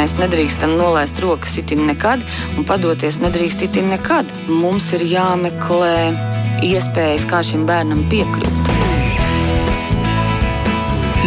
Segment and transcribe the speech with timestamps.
[0.00, 2.22] mēs nedrīkstam nolaist rokas itin nekad,
[2.56, 4.30] un padoties nedrīkst itin nekad.
[4.48, 6.14] Mums ir jāmeklē
[6.64, 8.70] iespējas, kā šim bērnam piekļūt.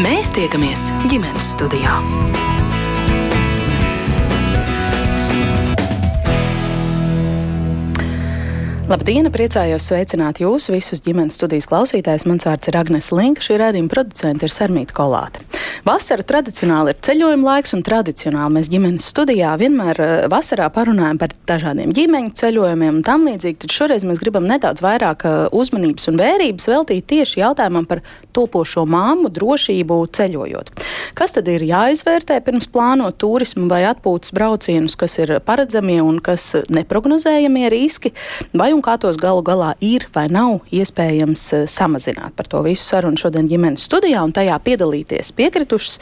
[0.02, 2.00] Mēs tiekamies ģimenes studijā.
[8.90, 9.30] Labdien!
[9.34, 12.26] Priecājos sveicināt jūs visus ģimenes studijas klausītājus.
[12.30, 15.46] Mans vārds ir Agnēs Linka, šī redzējuma producente ir Sarmīta Kolāte.
[15.84, 21.34] Vasara tradicionāli ir ceļojuma laiks, un tradicionāli mēs ģimenes studijā vienmēr eh, vasarā parunājam par
[21.50, 23.60] dažādiem ģimeņu ceļojumiem un tam līdzīgi.
[23.66, 28.86] Tad šoreiz mēs gribam nedaudz vairāk eh, uzmanības un vērības veltīt tieši jautājumam par topošo
[28.90, 30.72] māmu drošību ceļojot.
[31.20, 36.54] Kas tad ir jāizvērtē pirms plānot turismu vai atpūtas braucienus, kas ir paredzamie un kas
[36.74, 38.14] neprognozējamie riski,
[38.56, 42.38] vai un kā tos galu galā ir vai nav iespējams eh, samazināt.
[42.40, 46.00] Par to visu sarunu šodien ģimenes studijā un tajā piedalīties piekritušas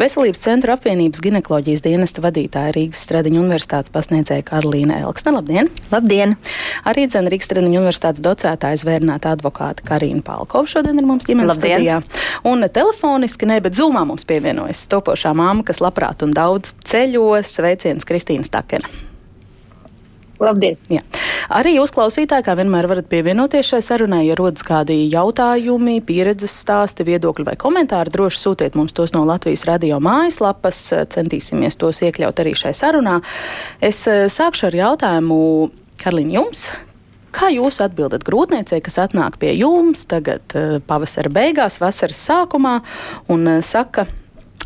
[0.00, 5.34] Veselības centra apvienības ginekoloģijas dienesta vadītāja Rīgas Stradiņa universitātes pasniedzēja Karolīna Elksne.
[5.36, 5.70] Labdien!
[5.92, 6.36] Labdien!
[6.88, 11.78] Arī dzene Rīgas Stradiņa universitātes docētāja zvērnāta advokāta Karina Palkova šodien ir mums ģimenes Labdien.
[11.80, 12.00] studijā.
[12.48, 17.56] Un telefoniski, ne, bet zūmā mums pievienojas topošā māma, kas labprāt un daudz ceļos.
[17.56, 19.11] Sveiciens Kristīna Stakena!
[20.42, 20.78] Labdien!
[20.90, 21.02] Jā.
[21.52, 27.06] Arī jūs, klausītāji, kā vienmēr varat pievienoties šai sarunai, ja rodas kādi jautājumi, pieredzes stāsti,
[27.06, 28.12] viedokļi vai komentāri.
[28.14, 30.80] Droši sūtiet mums tos no Latvijas radio mājaslapas,
[31.14, 33.18] centīsimies tos iekļaut arī šai sarunā.
[33.82, 35.42] Es eh, sākšu ar jautājumu
[36.02, 36.66] Karlīn jums.
[37.32, 42.80] Kā jūs atbildat grūtniecei, kas atnāk pie jums tagad eh, pavasara beigās, vasaras sākumā
[43.32, 44.06] un eh, saka,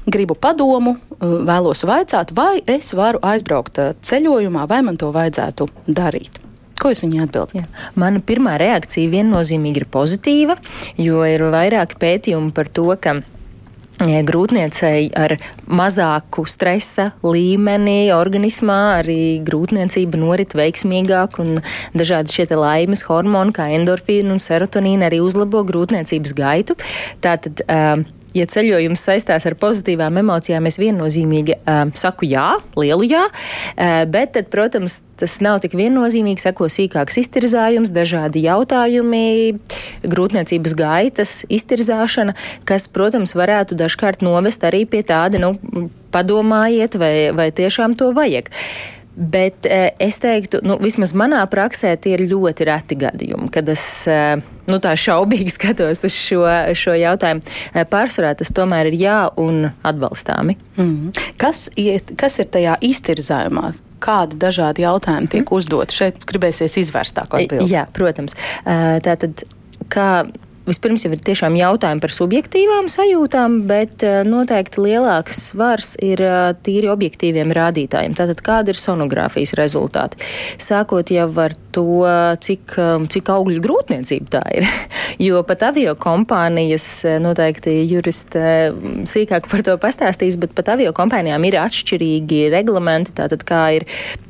[0.07, 6.43] gribu padomu, vēlos vaicāt, vai es varu aizbraukt ceļojumā, vai man to vajadzētu darīt?
[6.77, 7.79] Ko jūs viņai atbildat?
[7.97, 10.59] Mana pirmā reakcija viennozīmīgi ir pozitīva,
[11.01, 13.17] jo ir vairāki pētījumi par to, ka
[13.97, 21.57] grūtniecei ar mazāku stresa līmeni organismā, arī grūtniecība norit veiksmīgāk un
[21.97, 26.77] dažādi šie laimes hormoni, kā endorfīna un serotonīna, arī uzlabo grūtniecības gaitu.
[27.25, 28.05] Tātad, uh,
[28.37, 32.47] ja ceļojums saistās ar pozitīvām emocijām, es viennozīmīgi uh, saku jā,
[32.79, 39.57] lielu jā, uh, bet, tad, protams, tas nav tik viennozīmīgi, seko sīkāks iztirzājums, dažādi jautājumi,
[40.07, 42.37] grūtniecības gaitas, iztirzāšana,
[42.69, 45.57] kas, protams, varētu dažkārt novest arī pie tāda, nu,
[46.15, 48.53] padomājiet, vai, vai tiešām to vajag.
[48.53, 53.69] Uh, Bet eh, es teiktu, nu, vismaz manā praksē tie ir ļoti reti gadījumi, kad
[53.73, 53.83] es
[54.13, 54.37] eh,
[54.69, 56.43] nu, tā šaubīgi skatos uz šo,
[56.77, 57.41] šo jautājumu.
[57.73, 60.59] Eh, pārsvarā tas tomēr ir jā un atbalstāmi.
[60.77, 63.71] Mm kas, iet, kas ir tajā iztirzājumā?
[64.03, 65.97] Kādi dažādi jautājumi tiek uzdoti?
[65.97, 67.71] Šeit gribēsies izvērstāk atbildēt.
[67.71, 68.37] Jā, protams.
[68.65, 69.45] Tātad,
[69.93, 70.09] kā
[70.67, 76.53] vispirms jau ir tiešām jautājumi par subjektīvām sajūtām, bet eh, noteikti lielāks svars ir eh,
[76.67, 78.17] tīri objektīviem rādītājiem.
[78.19, 80.21] Tātad, kāda ir sonogrāfijas rezultāti?
[80.63, 81.87] Sākot jau ar to,
[82.43, 84.67] cik, eh, cik augļu grūtniecība tā ir.
[85.29, 86.89] jo pat avio kompānijas
[87.23, 88.43] noteikti juristi
[89.09, 93.15] sīkāk par to pastāstīs, bet pat avio kompānijām ir atšķirīgi reglamenti.
[93.17, 93.87] Tātad, kā ir,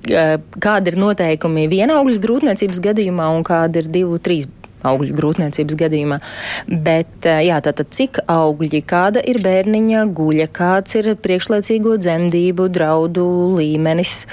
[0.06, 4.46] kāda ir noteikumi viena augļu grūtniecības gadījumā un kāda ir divu, trīs
[4.90, 6.20] augļu grūtniecības gadījumā.
[6.66, 13.26] Bet, jā, tātad cik augļi, kāda ir bērniņa guļa, kāds ir priekšlaicīgo dzemdību draudu
[13.56, 14.24] līmenis,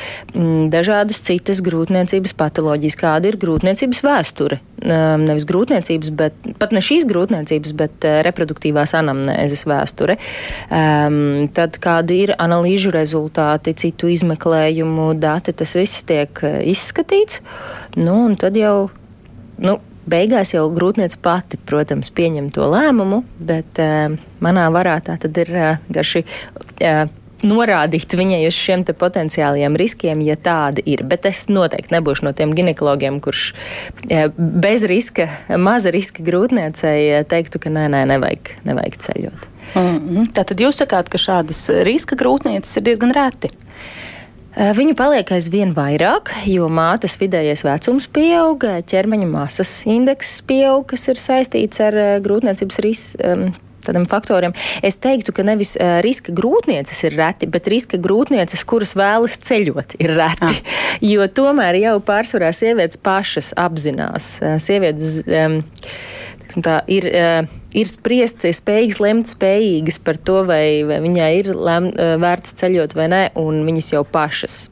[0.73, 4.59] dažādas citas grūtniecības patoloģijas, kāda ir grūtniecības vēsture.
[4.83, 10.17] Nevis grūtniecības, bet pat ne šīs grūtniecības, bet reproduktīvās anamnēzes vēsture.
[10.67, 17.39] Um, tad kādi ir analīžu rezultāti, citu izmeklējumu dati, tas viss tiek izskatīts.
[17.95, 18.89] Nu, un tad jau
[19.63, 19.77] nu,
[20.09, 25.51] Beigās jau grūtniece pati, protams, pieņem to lēmumu, bet uh, manā varā tā tad ir
[25.55, 26.25] uh, garši.
[26.83, 27.05] Uh,
[27.43, 31.03] norādīt viņai uz šiem potenciālajiem riskiem, ja tādi ir.
[31.07, 33.49] Bet es noteikti nebūšu no tiem ginekologiem, kurš
[34.37, 35.27] bez riska,
[35.59, 39.49] maza riska grūtniecei teiktu, ka nē, nē, nevajag, nevajag ceļot.
[39.73, 40.31] Mm -hmm.
[40.37, 43.49] Tātad jūs sakāt, ka šādas riska grūtnieces ir diezgan reti.
[44.53, 51.07] Eh, viņu paliek aizvien vairāk, jo mātes vidējais vecums pieaug, ķermeņa masas indeks pieaug, kas
[51.09, 53.35] ir saistīts ar eh, grūtniecības risku.
[53.83, 54.53] Tādiem faktoriem.
[54.79, 59.97] Es teiktu, ka nevis uh, riska grūtnieces ir reti, bet riska grūtnieces, kuras vēlas ceļot,
[59.99, 60.47] ir reti.
[60.47, 60.77] Ah.
[61.13, 64.37] Jo tomēr jau pārsvarā sievietes pašas apzinās.
[64.39, 65.57] Uh, sievietes, um,
[66.63, 71.89] tā, ir, uh, ir spriest, spējīgas lemt, spējīgas par to, vai, vai viņai ir lem,
[71.93, 74.63] uh, vērts ceļot vai nē, un viņas jau pašas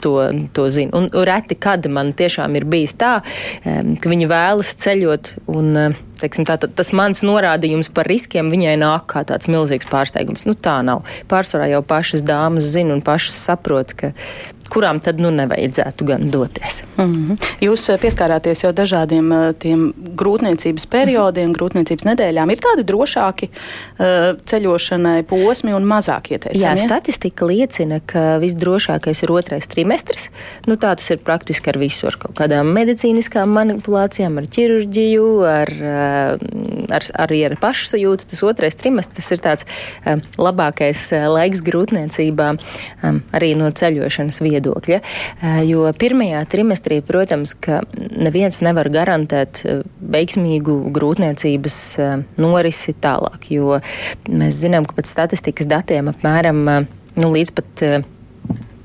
[0.00, 0.16] to,
[0.56, 0.94] to zina.
[0.96, 3.18] Un reti, kad man tiešām ir bijis tā,
[3.64, 9.06] ka viņi vēlas ceļot un uh, teiksim, tā, tas mans norādījums par riskiem viņai nāk
[9.12, 10.46] kā tāds milzīgs pārsteigums.
[10.48, 11.04] Nu, tā nav.
[11.30, 14.12] Pārsvarā jau pašas dāmas zina un pašas saprot, ka
[14.72, 16.82] kurām tad nu nevajadzētu gan doties.
[16.96, 17.48] Mm -hmm.
[17.60, 21.58] Jūs eh, pieskārāties jau dažādiem eh, tiem grūtniecības periodiem, mm -hmm.
[21.58, 22.50] grūtniecības nedēļām.
[22.50, 26.64] Ir tādi drošāki uh, ceļošanai posmi un mazāk ieteicami?
[26.64, 26.84] Jā, ja?
[26.84, 30.30] statistika liecina, ka visdrošākais ir otrais trimestris.
[30.66, 35.68] Nu, tā tas ir praktiski ar visu, ar kaut kādām medicīniskām manipulācijām, ar ķirurģiju, ar,
[36.90, 38.26] ar, arī ar pašsajūtu.
[38.30, 42.48] Tas otrais trimestris ir tāds uh, labākais laiks grūtniecībā
[43.02, 45.00] um, arī no ceļošanas vietas viedokļa.
[45.00, 49.82] Eh, jo pirmajā trimestrī, protams, ka neviens nevar garantēt eh,
[50.16, 53.80] veiksmīgu grūtniecības eh, norisi tālāk, jo
[54.28, 56.62] mēs zinām, ka pēc statistikas datiem apmēram
[57.16, 57.86] nu, līdz pat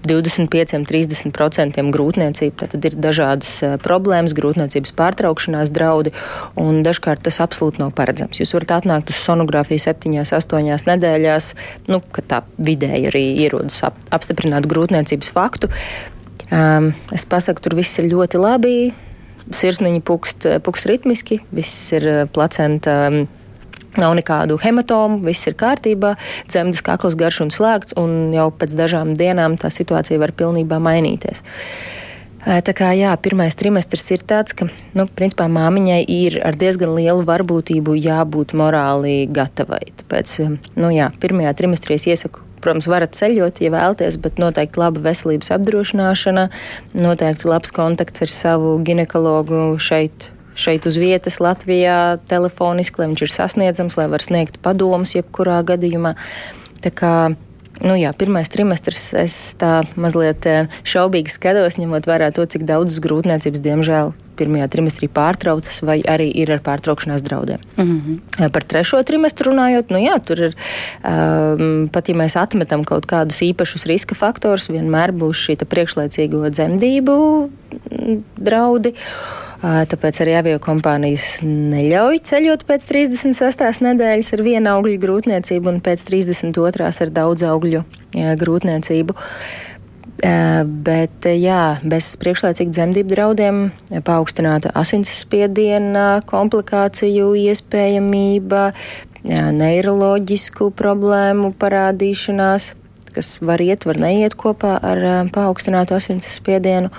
[0.07, 2.69] 25-30% grūtniecība.
[2.73, 3.53] Tad ir dažādas
[3.83, 6.13] problēmas, grūtniecības pārtraukšanās draudi,
[6.59, 8.41] un dažkārt tas absolūti nav paredzams.
[8.41, 11.51] Jūs varat atnākt uz sonogrāfiju 7-8 nedēļās,
[11.91, 15.71] nu, kad tā vidēji arī ierodas ap, apstiprināt grūtniecības faktu.
[16.51, 18.75] Um, es pasaku, tur viss ir ļoti labi.
[19.51, 22.97] Sirsniņa pukst, pukst ritmiski, viss ir placenta.
[23.09, 23.40] Um,
[23.99, 26.13] Nav nekādu hematomu, viss ir kārtībā,
[26.47, 31.43] dzemdas kakls garš un slēgts, un jau pēc dažām dienām tā situācija var pilnībā mainīties.
[32.41, 34.65] Tā kā jā, pirmais trimestris ir tāds, ka,
[34.97, 39.83] nu, principā māmiņai ir ar diezgan lielu varbūtību jābūt morāli gatavai.
[39.99, 40.39] Tāpēc,
[40.79, 45.49] nu jā, pirmajā trimestrī es iesaku Protams, varat ceļot, ja vēlaties, bet noteikti laba veselības
[45.55, 46.45] apdrošināšana,
[46.93, 53.35] noteikti labs kontakts ar savu ginekologu šeit šeit uz vietas Latvijā telefoniski, lai viņš ir
[53.35, 56.15] sasniedzams, lai var sniegt padomus jebkurā gadījumā.
[56.81, 57.15] Tā kā
[57.85, 63.01] nu jā, pirmais trimestris es tā mazliet eh, šaubīgi skatos, ņemot vērā to, cik daudzas
[63.03, 67.61] grūtniecības, diemžēl, pirmajā trimestrī pārtraucas vai arī ir ar pārtraukšanās draudiem.
[67.77, 68.49] Mm -hmm.
[68.55, 70.55] Par trešo trimestru runājot, nu jā, tur ir
[71.03, 77.49] um, pat ja mēs atmetam kaut kādus īpašus riska faktorus, vienmēr būs šī priekšlaicīgo dzemdību
[78.37, 78.93] draudi.
[79.61, 83.83] Tāpēc arī avio kompānijas neļauj ceļot pēc 36.
[83.85, 86.87] nedēļas ar vienu augļu grūtniecību un pēc 32.
[86.89, 87.83] ar daudz augļu
[88.41, 89.17] grūtniecību.
[90.21, 93.61] Bet, jā, bez priekšlaicīga dzemdību draudiem,
[94.05, 98.67] paaugstināta asinsspiediena, komplikāciju iespējamība,
[99.29, 102.73] neiroloģisku problēmu parādīšanās
[103.15, 106.91] kas var iet, var neiet kopā ar um, paaugstinātu asinsspiedienu,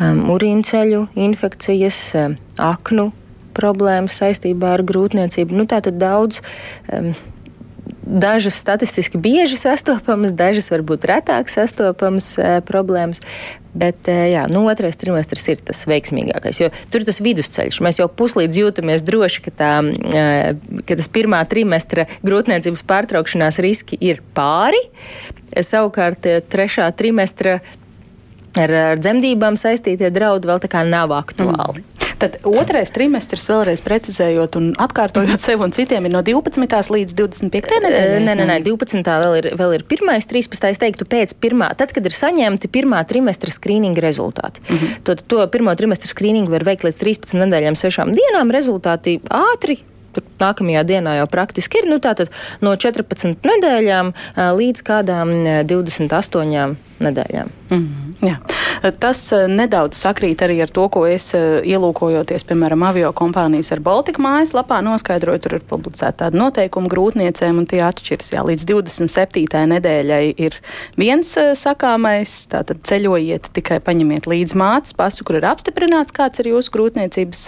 [0.00, 3.10] um, urīnceļu infekcijas, um, aknu
[3.56, 5.56] problēmas saistībā ar grūtniecību.
[5.56, 6.42] Nu, tā tad daudz.
[6.92, 7.14] Um,
[8.06, 13.22] Dažas statistiski bieži sastopamas, dažas varbūt retāk sastopamas e, problēmas,
[13.76, 17.80] Bet jā, nu, otrais trimestris ir tas veiksmīgākais, jo tur ir tas vidusceļš.
[17.84, 19.72] Mēs jau puslīdz jūtamies droši, ka, tā,
[20.88, 24.80] ka tas pirmā trimestra grūtniecības pārtraukšanās riski ir pāri.
[25.52, 27.58] Savukārt trešā trimestra
[28.56, 31.84] ar, ar dzemdībām saistītie draudi vēl tā kā nav aktuāli.
[31.84, 32.05] Mm.
[32.16, 36.78] Tad otrais trimestris, vēlreiz precizējot un atkārtojot sev un citiem, ir no 12.
[36.94, 37.80] līdz 25.
[37.84, 38.22] nedēļai.
[38.24, 39.02] Nē, nē, nē, 12.
[39.04, 40.70] vēl ir, vēl ir pirmais, 13.
[40.72, 44.64] es teiktu pēc pirmā, tad, kad ir saņemti pirmā trimestra skrīninga rezultāti.
[44.64, 45.02] Mm -hmm.
[45.04, 48.54] Tad to pirmo trimestra skrīningu var veikt līdz 13 nedēļām, 6 dienām.
[48.54, 49.82] Rezultāti ātri,
[50.40, 51.88] nākamajā dienā jau praktiski ir.
[51.90, 52.32] Nu, tātad
[52.64, 54.12] no 14 nedēļām
[54.56, 55.36] līdz kādām
[55.68, 57.50] 28 nedēļām.
[57.70, 58.36] Mm -hmm, jā.
[59.00, 64.78] Tas nedaudz sakrīt arī ar to, ko es ielūkojoties, piemēram, avio kompānijas ar Baltika mājaslapā
[64.84, 65.42] noskaidroju.
[65.42, 68.32] Tur ir publicēta tāda noteikuma grūtniecēm, un tie atšķiras.
[68.32, 69.64] Jā, līdz 27.
[69.72, 70.58] nedēļai ir
[70.96, 76.72] viens sakāmais, tātad ceļojiet, tikai paņemiet līdzi mātes pasu, kur ir apstiprināts, kāds ir jūsu
[76.76, 77.46] grūtniecības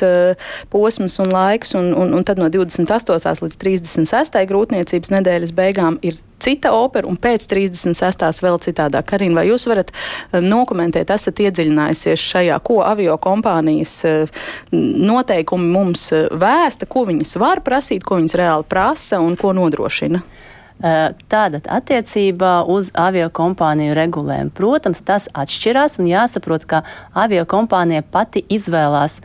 [0.72, 3.44] posms un laiks, un, un, un tad no 28.
[3.44, 4.42] līdz 36.
[4.48, 8.42] grūtniecības nedēļas beigām ir cita opera, un pēc 36.
[8.44, 9.08] vēl citādāk.
[9.12, 16.08] Karina, vai jūs varat um, nokomentēt, esat iedziļinājusies šajā, ko avio kompānijas uh, noteikumi mums
[16.16, 20.22] uh, vēsta, ko viņas var prasīt, ko viņas reāli prasa un ko nodrošina?
[20.22, 20.44] Uh,
[20.78, 24.52] Tātad attiecībā uz avio kompāniju regulējumu.
[24.54, 26.84] Protams, tas atšķirās un jāsaprot, ka
[27.18, 29.18] avio kompānija pati izvēlās,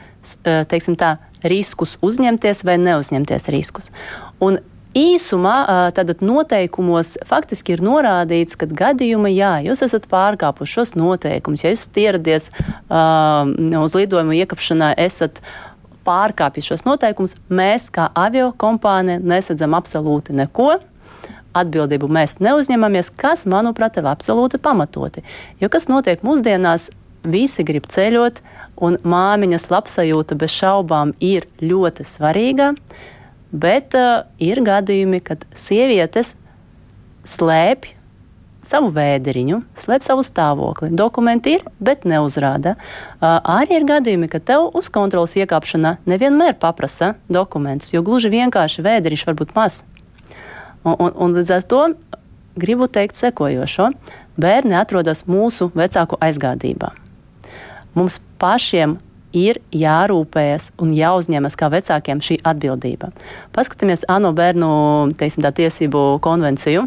[0.43, 3.91] teiksim tā, riskus uzņemties vai neuzņemties riskus.
[4.41, 4.58] Un
[4.94, 11.72] Īsumā tātad noteikumos faktiski ir norādīts, ka gadījumā, jā, jūs esat pārkāpuši šos noteikumus, ja
[11.74, 13.50] jūs ieradies uh,
[13.82, 15.42] uz lidojumu iekāpšanā, esat
[16.06, 20.76] pārkāpjis šos noteikumus, mēs kā avio kompānija nesadzam absolūti neko.
[21.58, 25.26] Atbildību mēs neuzņemamies, kas, manuprāt, ir absolūti pamatoti.
[25.62, 26.92] Jo kas notiek mūsdienās,
[27.26, 28.44] visi grib ceļot,
[28.86, 32.74] un māmiņas labsajūta bez šaubām ir ļoti svarīga.
[32.74, 33.12] Uh,
[33.54, 36.34] Bet uh, ir gadījumi, kad sievietes
[37.30, 37.94] slēpj
[38.64, 40.90] savu vēderiņu, slēp savu stāvokli.
[40.96, 42.78] Dokumenti ir, bet neuzrāda.
[43.20, 48.86] Uh, arī ir gadījumi, ka tev uz kontrolas iekāpšana nevienmēr paprasa dokumentus, jo gluži vienkārši
[48.86, 49.84] vēderiņš var būt mazs.
[50.84, 51.84] Un, un, un līdz ar to
[52.60, 53.90] gribu teikt sekojošo.
[54.40, 56.90] Bērni atrodas mūsu vecāku aizgādībā.
[57.94, 58.98] Mums pašiem
[59.34, 63.12] ir jārūpējas un jāuzņemas kā vecākiem šī atbildība.
[63.56, 64.70] Paskatāmies ANO bērnu
[65.20, 66.86] teiksim, tiesību konvenciju.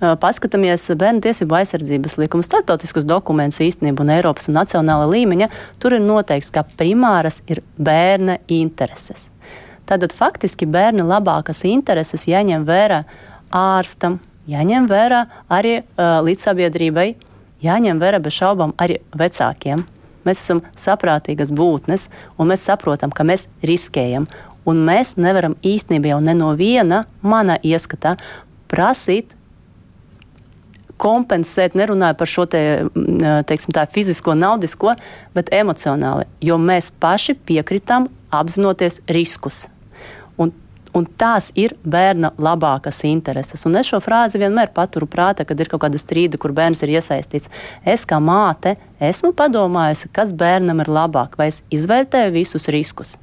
[0.00, 5.50] Paskatāmies bērnu tiesību aizsardzības likumu, starptautiskus dokumentus īstenībā un Eiropas un nacionāla līmeņa.
[5.80, 9.28] Tur ir noteikts, ka primāras ir bērna intereses.
[9.90, 13.02] Tātad faktiski bērna labākas intereses jāņem vērā
[13.52, 17.08] ārstam, jāņem vērā arī uh, līdzsabiedrībai,
[17.60, 19.84] jāņem vērā bez šaubām arī vecākiem.
[20.28, 22.08] Mēs esam saprātīgas būtnes,
[22.38, 24.28] un mēs saprotam, ka mēs riskējam.
[24.68, 28.16] Un mēs nevaram īstenībā jau no viena mana ieskatā
[28.70, 29.34] prasīt
[31.00, 32.62] kompensēt, nerunāju par šo te,
[33.48, 34.94] teiksim, tā, fizisko, naudisko,
[35.36, 39.64] bet emocionāli, jo mēs paši piekritām apzinoties riskus.
[40.96, 43.62] Un, tās ir bērna labākas intereses.
[43.68, 46.96] Un es šo frāzi vienmēr paturu prātā, kad ir kaut kāda strīda, kur bērns ir
[46.96, 47.50] iesaistīts.
[47.86, 53.14] Es kā māte esmu padomājusi, kas bērnam ir labāk, vai es izvērtēju visus riskus.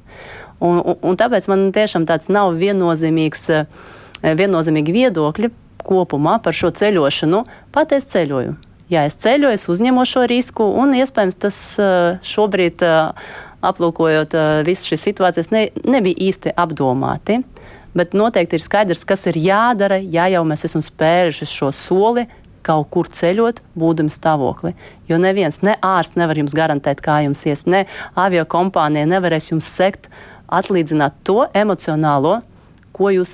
[0.64, 3.66] Un, un, un tāpēc man tiešām tāds nav viennozīmīgs, eh,
[4.24, 5.52] viennozīmīgi viedokļi
[5.84, 7.44] kopumā par šo ceļošanu.
[7.74, 8.56] Pat es ceļoju.
[8.88, 13.28] Ja es ceļoju, es uzņemu šo risku, un iespējams tas eh, šobrīd uh,
[13.64, 17.40] aplūkojot uh, visas šīs situācijas, ne, nebija īsti apdomāti.
[17.96, 22.28] Bet noteikti ir skaidrs, kas ir jādara, ja jau mēs esam spēruši šo soli
[22.68, 24.74] kaut kur ceļot, būdami stāvokli.
[25.08, 27.86] Jo neviens, ne ārsts nevar jums garantēt, kā jums ies, ne
[28.18, 30.10] avio kompānija nevarēs jums sekt,
[30.52, 32.38] atlīdzināt to emocionālo,
[32.92, 33.32] ko jūs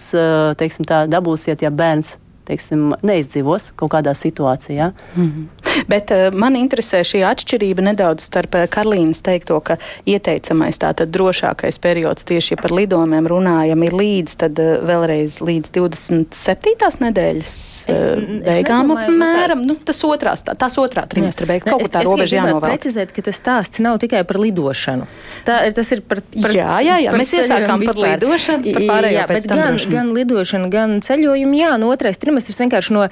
[0.61, 2.15] teiksim, tā, dabūsiet, ja bērns
[2.49, 4.93] teiksim, neizdzīvos kaut kādā situācijā.
[5.17, 5.65] Mm -hmm.
[5.89, 11.79] Bet uh, man interesē šī atšķirība nedaudz starp uh, Karlīnas teikto, ka ieteicamais tātad drošākais
[11.83, 17.01] periods tieši ja par lidojumiem runājam ir līdz tad uh, vēlreiz līdz 27.
[17.01, 17.55] nedēļas
[17.89, 18.05] es,
[18.45, 19.65] beigām apmēram.
[19.67, 21.71] Nu, tas otrās, tā, tās otrā trimestra beigas.
[21.71, 22.61] Kaut kur tā robeža jānovēl.
[22.69, 25.09] precizēt, ka tas stāsts nav tikai par lidošanu.
[25.45, 27.13] Tā, tas ir par, par Jā, jā, jā.
[27.17, 31.91] Mēs iesākām par lidošanu, par pārējo jā, bet gan, gan lidošanu, gan ceļojumu, jā, no
[31.93, 33.05] otrais trimestrs vienkārši no,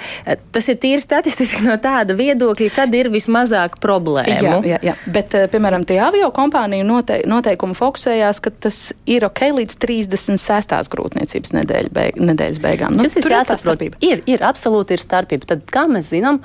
[0.54, 4.32] tas ir tīri statistiski no tāda viedokļa, kad ir vismazāk problēmu.
[4.32, 4.96] Jā, jā, jā.
[5.12, 10.90] bet, eh, piemēram, tie avio kompāniju note, noteikumi fokusējās, ka tas ir ok līdz 36.
[10.92, 12.96] grūtniecības nedēļa beig, nedēļas beigām.
[12.96, 13.86] Nu, tas ir jāsaprot.
[14.00, 15.52] Ir, ir, absolūti ir starpība.
[15.54, 16.40] Tad, kā mēs zinām,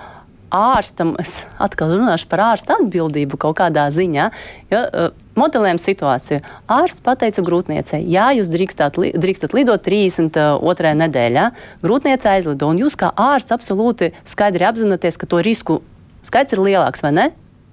[0.54, 4.30] ārstam, es atkal runāšu par ārsta atbildību kaut kādā ziņā.
[4.72, 6.42] Jo, uh, Modelējam situāciju.
[6.72, 10.94] Ārsts pateica grūtniecei, jā, jūs drīkstat, li, drīkstat lidot 32.
[11.04, 11.44] nedēļā.
[11.84, 15.84] Grūtniece aizlido, un jūs kā ārsts absolūti skaidri apzināties, ka to risku
[16.26, 17.28] skaits ir lielāks vai ne?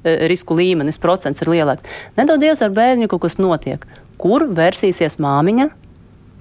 [0.05, 1.89] E, risku līmenis, procents ir lielāks.
[2.19, 3.87] Nedodies ar bērnu kaut kas notiek.
[4.21, 5.71] Kur vērsīsies māmiņa?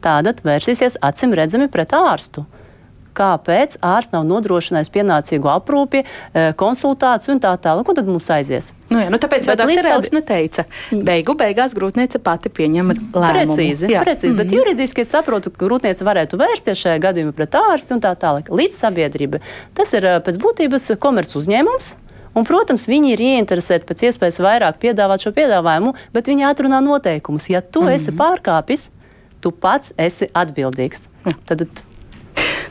[0.03, 2.43] Tātad vērsīsies acīm redzami pret ārstu
[3.17, 7.85] kāpēc ārsts nav nodrošinājis pienācīgu aprūpi, e, konsultāciju un tā tālāk.
[7.87, 8.71] Ko tad mums aizies?
[8.89, 10.65] Nu, jā, nu tāpēc jau doktorēlis neteica.
[10.91, 13.55] Beigu beigās grūtniece pati pieņem lēmumu.
[13.55, 14.03] Precīzi, jā.
[14.05, 14.37] precīzi mm -hmm.
[14.37, 14.55] bet mhm.
[14.57, 18.49] juridiski es saprotu, ka grūtniece varētu vērsties šajā gadījumā pret ārstu un tā tālāk.
[18.49, 19.41] Līdz sabiedrība.
[19.73, 21.95] Tas ir e, pēc būtības komerc uzņēmums.
[22.33, 27.49] Un, protams, viņi ir ieinteresēti pēc iespējas vairāk piedāvāt šo piedāvājumu, bet viņi atrunā noteikumus.
[27.49, 27.95] Ja tu mm -hmm.
[27.95, 28.89] esi pārkāpis,
[29.41, 31.07] tu pats esi atbildīgs.
[31.25, 31.33] Ja.
[31.45, 31.67] Tad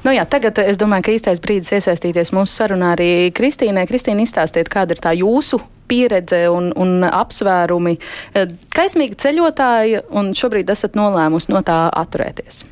[0.03, 3.85] Nu, jā, tagad es domāju, ka īstais brīdis iesaistīties mūsu sarunā arī Kristīnai.
[3.87, 7.95] Kristīna, izstāstiet, kāda ir tā jūsu pieredze un, un apsvērumi.
[8.35, 12.65] Eh, kaismīgi ceļotāji, un šobrīd esat nolēmusi no tā atturēties.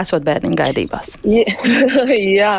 [0.00, 1.18] Esot bērniņu gaidībās.
[2.40, 2.54] jā,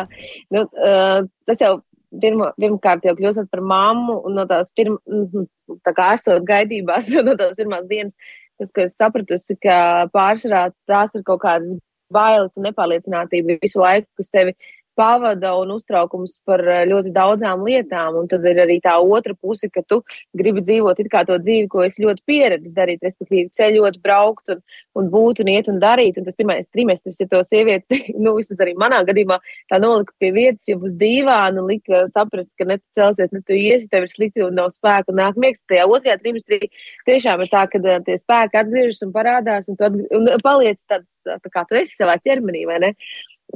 [0.54, 1.74] nu, uh, tas jau
[2.22, 5.50] pirma, pirmkārt jau kļūstat par mammu, un no tās pirmās, mhm,
[5.86, 8.14] tā kā esot gaidībās, no tās pirmās dienas,
[8.60, 11.80] tas, ko es sapratusi, ka pārsvarā tās ir kaut kādas
[12.12, 14.54] bailes un nepārliecinātība visu laiku, kas tevi
[14.98, 18.18] pavada un uztraukums par eh, ļoti daudzām lietām.
[18.20, 20.00] Un tad ir arī tā otra puse, ka tu
[20.36, 24.62] gribi dzīvot it kā to dzīvi, ko es ļoti pieredzēju darīt, respektīvi ceļot, braukt un,
[24.98, 26.20] un būt un iet un darīt.
[26.20, 29.40] Un tas pirmais trimestris, ja to sievieti, nu, vismaz arī manā gadījumā,
[29.72, 33.56] tā nolika pie vietas, jau uz dīvāna lika saprast, ka ne tu celsies, ne tu
[33.56, 35.64] iesi, tev ir slikti un nav spēka un nāk miegs.
[35.70, 36.70] Tajā otrajā trimestrī
[37.08, 40.82] tiešām ir tā, ka eh, tie spēki atgriežas un parādās un tu atgr un paliec
[40.88, 42.96] tāds, tā kā tu esi savā ķermenī, vai ne?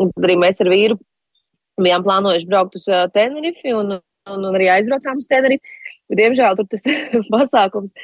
[0.00, 0.99] Un arī mēs ar vīru
[1.81, 3.99] bijām plānojuši braukt uz uh, Tenerifi un
[4.33, 5.81] un, un arī aizbraucām uz Tenerife.
[6.14, 6.85] Diemžēl tur tas
[7.35, 7.95] pasākums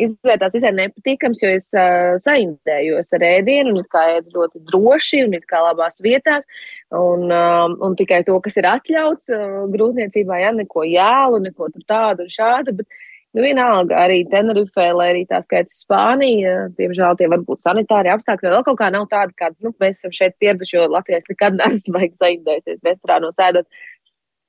[0.00, 5.22] izvērtās visai nepatīkams, jo es uh, saindējos ar ēdienu, un it kā ēdu ļoti droši,
[5.26, 6.48] un it kā labās vietās,
[6.94, 12.26] un, um, un tikai to, kas ir atļauts uh, grūtniecībā, ja neko jēlu, neko tādu
[12.26, 13.02] un šādu, bet
[13.36, 18.48] Nu, vienalga, arī Tenerife, lai arī tā skaita Spānija, diemžēl tie var būt sanitāri apstākļi,
[18.54, 21.98] vēl kaut kā nav tāda, kāda nu, mēs esam šeit pieraduši, jo Latvijas nekad neesam
[21.98, 23.68] vajag saindēties restorānos ēdot.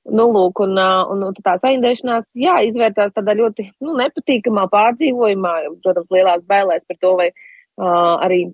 [0.08, 5.52] Nu, lūk, un, un, un tā saindēšanās, jā, izvērtās tādā ļoti nu, nepatīkamā pārdzīvojumā,
[5.84, 8.46] protams, lielās bailēs par to, vai uh, arī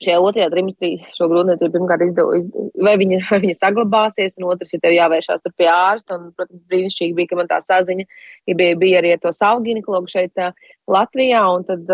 [0.00, 2.38] šajā otrajā trimestrī šo grūtniecību pirmkārt izdevu,
[2.86, 6.62] vai viņa, vai viņa saglabāsies, un otrs ir tev jāvēršās tur pie ārsta, un, protams,
[6.72, 8.06] brīnišķīgi bija, ka man tā saziņa
[8.50, 10.44] ja bija, bija arī ar to savu ginekologu šeit
[10.90, 11.90] Latvijā, un tad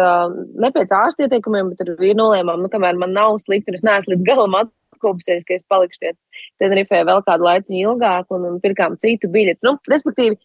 [0.63, 3.87] ne pēc ārsta ieteikumiem, bet ar vīru nolēmām, nu, kamēr man nav slikti, un es
[3.87, 6.15] neesmu līdz galam atkopsies, ka es palikšu
[6.61, 9.65] Tenerifē vēl kādu laiciņu ilgāk, un, un pirkām citu biļeti.
[9.67, 10.39] Nu, respektīvi,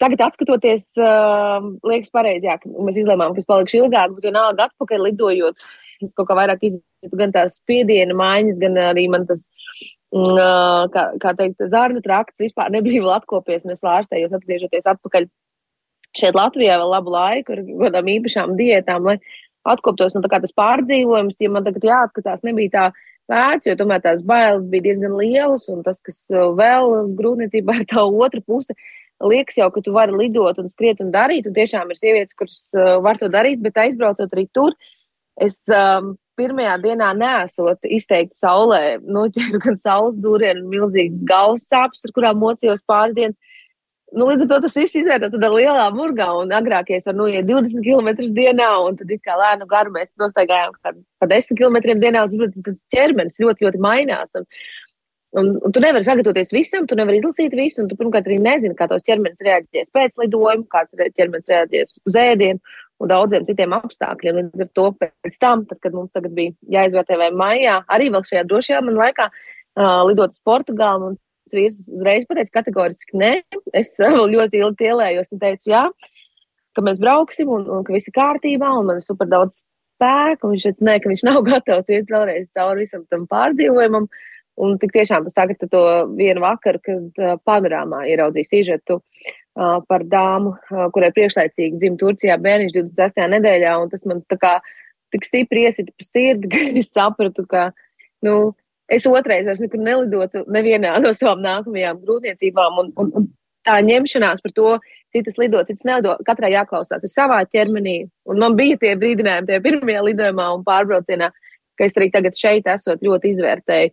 [0.00, 4.66] Tagad, skatoties, uh, liekas, pareizi, jā, ka mēs izlēmām, ka es palikšu ilgāk, bet vienalga
[4.70, 5.62] atpakaļ lidojot,
[6.06, 9.48] es kaut kā vairāk izjūtu gan tās spiediena maiņas, gan arī man tas,
[10.14, 15.28] mm, kā, kā teikt, zārnu trakts vispār nebija vēl atkopies, un es lārstējos atgriežoties atpakaļ
[16.18, 19.18] šeit Latvijā vēl labu laiku ar kādām īpašām diētām, lai
[19.68, 22.86] atkoptos, un tā kā tas pārdzīvojums, ja man tagad jāatskatās, nebija tā
[23.30, 28.02] vērts, jo tomēr tās bailes bija diezgan lielas, un tas, kas vēl grūtniecībā ir tā
[28.02, 28.74] otra puse,
[29.22, 32.64] liekas jau, ka tu vari lidot un skriet un darīt, un tiešām ir sievietes, kuras
[33.04, 35.01] var to darīt, bet aizbraucot arī tur, uh,
[35.40, 42.14] Es um, pirmajā dienā nesot izteikti saulē, noķēru gan saules dūrienu, milzīgas galvas sāpes, ar
[42.16, 43.40] kurām mocījos pāris dienas.
[44.12, 47.46] Nu, līdz ar to tas viss izvērtās tādā lielā murgā, un agrāk es varu noiet
[47.48, 52.32] 20 km dienā, un tad kā lēnu garu mēs nostaigājām pa 10 km dienā, un
[52.34, 54.36] saprotu, tas ķermenis ļoti, ļoti mainās.
[54.36, 54.44] Un,
[55.40, 58.76] un, un tu nevari sagatavoties visam, tu nevari izlasīt visu, un tu pirmkārt arī nezini,
[58.76, 62.60] kā tos ķermenis reaģēs pēc lidojuma, kāds ķermenis reaģēs uz ēdienu
[63.00, 64.38] un daudziem citiem apstākļiem.
[64.38, 68.24] Līdz ar to pēc tam, tad, kad mums tagad bija jāizvērtē vai maijā, arī vēl
[68.28, 71.12] šajā drošajā man laikā uh, lidot uz Portugālu.
[71.12, 71.20] Un
[71.52, 73.32] vīrs uzreiz pateica kategoriski nē.
[73.74, 75.84] Es uh, vēl ļoti ilgi tielējos un teicu jā,
[76.76, 80.52] ka mēs brauksim un, un ka viss ir kārtībā un man ir super daudz spēku.
[80.52, 84.08] Viņš teica, nē, ka viņš nav gatavs iet vēlreiz cauri visam tam pārdzīvojumam.
[84.62, 85.82] Un tik tiešām tas saka to
[86.18, 88.98] vienu vakaru, kad uh, panorāmā ieraudzīja sižetu
[89.54, 90.54] par dāmu,
[90.94, 93.20] kurai priekšlaicīgi dzimta Turcijā bērniņš 26.
[93.34, 94.54] nedēļā, un tas man tā kā
[95.12, 97.68] tik stipri iesita pa sirdi, ka es sapratu, ka,
[98.24, 98.54] nu,
[98.88, 103.28] es otrais vairs nekur nelidotu nevienā no savām nākamajām grūtniecībām, un, un, un
[103.66, 104.74] tā ņemšanās par to,
[105.12, 107.98] citas lido, citas nelido, katrai jāklausās ir savā ķermenī,
[108.32, 111.28] un man bija tie brīdinājumi tajā pirmajā lidojumā un pārbraucienā,
[111.76, 113.92] ka es arī tagad šeit esot ļoti izvērtēju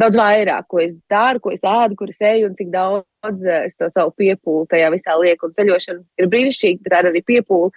[0.00, 3.66] daudz vairāk, ko es daru, ko es ēdu, kur es eju un cik daudz eh,
[3.68, 5.48] es to savu piepūli tajā visā lieku.
[5.48, 7.70] Un ceļošana ir brīnišķīga, bet tā ir arī piepūle.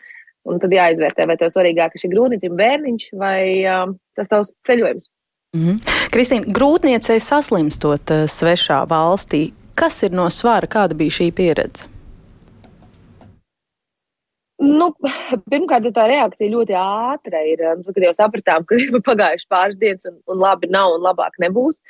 [0.47, 5.09] Un tad jāizvērtē, vai tev svarīgāk ir šī grūtniecība bērniņš vai um, tas tavs ceļojums.
[5.57, 5.97] Mm -hmm.
[6.13, 11.96] Kristīna, grūtniecei saslimstot uh, svešā valstī, kas ir no svāra, kāda bija šī pieredze?
[14.57, 14.89] Nu,
[15.51, 17.63] pirmkārt, tā reakcija ļoti ātra ir.
[17.85, 21.83] Kad jau sapratām, ka ir pagājuši pāris dienas un, un labi nav un labāk nebūs,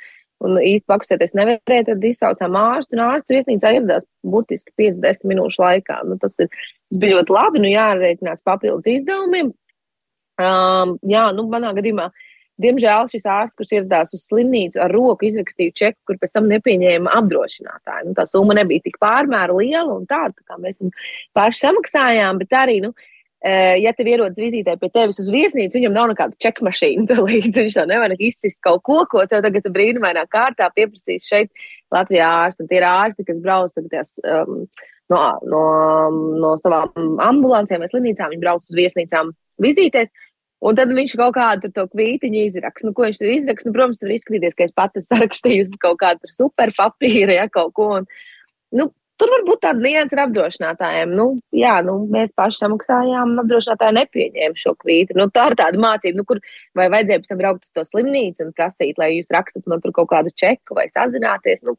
[0.44, 6.02] un īsti pakustēties nevarēja, tad izsaucām ārstu, un ārsts viesnīcā ieradās burtiski 5-10 minūšu laikā.
[6.06, 6.52] Nu, tas, ir,
[6.92, 9.50] tas bija ļoti labi, nu jārēķinās papildus izdevumiem.
[10.38, 12.12] Um, jā, nu, manā gadījumā,
[12.62, 17.14] diemžēl šis ārsts, kurš ieradās uz slimnīcu ar roku, izrakstīja čeku, kur pēc tam nepieņēma
[17.20, 18.10] apdrošinātāju.
[18.10, 20.82] Nu, tā summa nebija tik pārmēru liela un tāda, tā kā mēs
[21.38, 22.94] paši samaksājām, bet arī, nu,
[23.38, 27.68] Eh, ja tev ierodas vizītē pie tevis uz viesnīcu, viņam nav nekāda čekmašīna līdzi.
[27.68, 31.52] Viņš to nevar izsist kaut ko, ko tev tagad brīnumainā kārtā pieprasīs šeit
[31.94, 32.66] Latvijā ārsti.
[32.66, 34.64] Tie ir ārsti, kas brauc tās, um,
[35.14, 35.62] no, no,
[36.42, 39.30] no savām ambulancēm vai slimnīcām, viņi brauc uz viesnīcām
[39.62, 40.10] vizītēs.
[40.58, 42.88] Un tad viņš kaut kādu to kvītiņu izraksta.
[42.88, 43.70] Nu, ko viņš tur izraksta?
[43.70, 47.74] Nu, protams, var izskatīties, ka es pati sarakstīju uz kaut kādu super papīra, ja kaut
[47.78, 47.92] ko.
[48.00, 48.08] Un,
[48.74, 51.10] nu, Tur var būt tāda nianses ar apdrošinātājiem.
[51.18, 55.16] Nu, jā, nu, mēs paši samaksājām, apdrošinātāji nepieņēma šo kvīti.
[55.18, 56.38] Nu, tā ir tāda mācība, nu, kur
[56.78, 59.90] vai vajadzēja pēc tam braukt uz to slimnīcu un prasīt, lai jūs rakstat man tur
[59.96, 61.64] kaut kādu čeku vai sazināties.
[61.66, 61.74] Nu,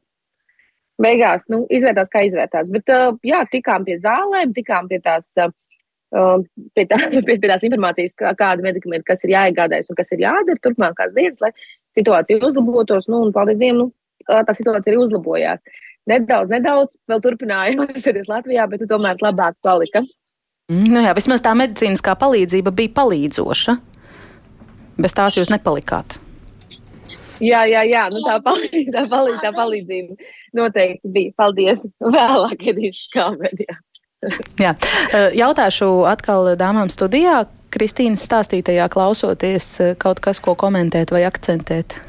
[1.00, 2.74] beigās nu, izvērtās, kā izvērtās.
[2.76, 2.92] Bet
[3.24, 5.32] jā, tikām pie zālēm, tikām pie tās.
[5.40, 5.56] Uh,
[6.12, 10.26] pie, tā, pie, pie tās informācijas, kā, kāda medikamenta, kas ir jāiegādājas un kas ir
[10.26, 11.54] jādara turpmākās dienas, lai
[11.98, 13.10] situācija uzlabotos.
[13.12, 13.92] Nu, un, paldies Dievam, nu,
[14.28, 15.66] tā situācija arī uzlabojās.
[16.10, 20.06] Nedaudz, nedaudz vēl turpināja mācīties Latvijā, bet tomēr labāk palika.
[20.70, 23.78] Nu jā, vismaz tā medicīniskā palīdzība bija palīdzoša.
[25.00, 26.20] Bez tās jūs nepalikāt.
[27.40, 28.04] Jā, jā, jā.
[28.12, 31.36] Nu, tā, palīdz, tā, palīdz, tā palīdzība noteikti bija.
[31.40, 31.86] Paldies.
[32.04, 33.78] Vēlāk ietīšu skābēdījā.
[34.66, 34.74] jā.
[35.36, 37.46] Jautāšu atkal dāmām studijā.
[37.70, 42.00] Kristīnas stāstītajā klausoties, kaut kas, ko komentēt vai akcentēt?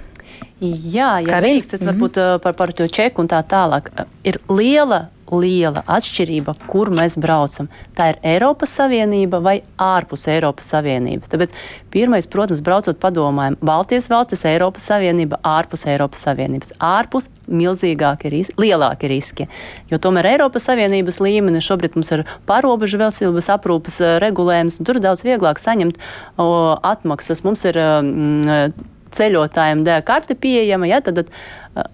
[0.60, 2.42] Jā, ja drīkst, tas varbūt mm -hmm.
[2.44, 3.88] par, par to čeku un tā tālāk.
[4.24, 7.68] Ir liela liela atšķirība, kur mēs braucam.
[7.96, 11.30] Tā ir Eiropas Savienība vai ārpus Eiropas Savienības.
[11.30, 11.54] Tāpēc
[11.94, 16.74] pirmais, protams, braucot padomājam, Baltijas valstis, Eiropas Savienība, ārpus Eiropas Savienības.
[16.78, 19.48] Ārpus milzīgāki riski, lielāki riski.
[19.90, 25.06] Jo tomēr Eiropas Savienības līmenī šobrīd mums ir pārobežu veselības aprūpas regulējums, un tur ir
[25.06, 26.00] daudz vieglāk saņemt
[26.38, 26.50] o,
[26.82, 27.44] atmaksas.
[27.46, 28.72] Mums ir mm,
[29.16, 31.90] ceļotājiem D karte pieejama, ja, tad, tad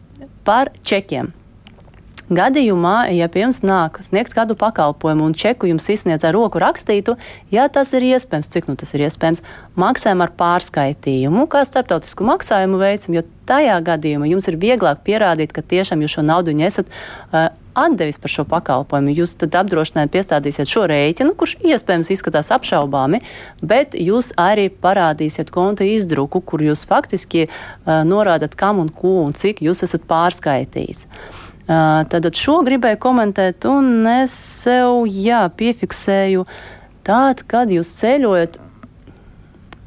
[0.47, 1.33] par čekiem.
[2.27, 7.15] Gadījumā, ja pie jums nāk sniegt kādu pakalpojumu un čeku jums izsniedz ar roku rakstītu,
[7.55, 9.45] ja tas ir iespējams, cik nu tas ir iespējams,
[9.79, 15.63] maksājam ar pārskaitījumu, kā starptautisku maksājumu veicam, jo tajā gadījumā jums ir vieglāk pierādīt, ka
[15.63, 19.15] tiešām jūs šo naudu esat uh, atdevis par šo pakalpojumu.
[19.17, 23.21] Jūs tad apdrošinājumā piestādīsiet šo rēķinu, kurš iespējams izskatās apšaubāmi,
[23.61, 29.37] bet jūs arī parādīsiet konta izdruku, kur jūs faktiski uh, norādat, kam un ko un
[29.37, 31.07] cik jūs esat pārskaitījis.
[31.67, 36.45] Tad šo gribēju komentēt, un es sev jā, piefiksēju
[37.07, 38.61] tādu, kad jūs ceļojat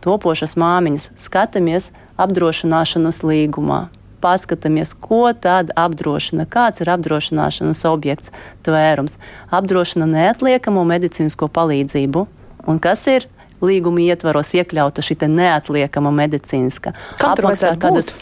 [0.04, 1.88] topošas māmiņas, skatāmies
[2.20, 3.86] apdrošināšanas līgumā.
[4.20, 8.34] Paskatāmies, ko tad apdrošina, kāds ir apdrošināšanas objekts,
[8.68, 9.18] tvērums.
[9.56, 12.26] Apdrošina neatliekamo medicīnisko palīdzību.
[12.70, 13.30] Un kas ir
[13.64, 18.14] līguma ietvaros iekļauta šī neatliekama medicīniska apmaksā, kādas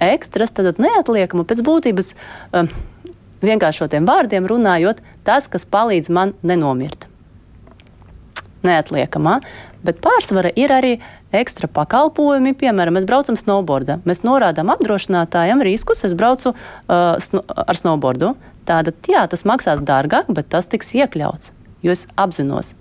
[0.00, 2.14] ekstras, tad neatliekama pēc būtības.
[2.56, 2.70] Um,
[3.44, 7.06] vienkāršotiem vārdiem runājot, tas, kas palīdz man nenomirt.
[8.66, 9.38] Neatliekamā,
[9.86, 10.92] bet pārsvara ir arī
[11.36, 12.54] ekstra pakalpojumi.
[12.58, 14.00] Piemēram, mēs braucam snowboardā.
[14.08, 18.34] Mēs norādām apdrošinātājam riskus, es braucu uh, sno ar snowboardu.
[18.68, 21.54] Tātad, jā, tas maksās dārgāk, bet tas tiks iekļauts,
[21.86, 22.74] jo es apzinos.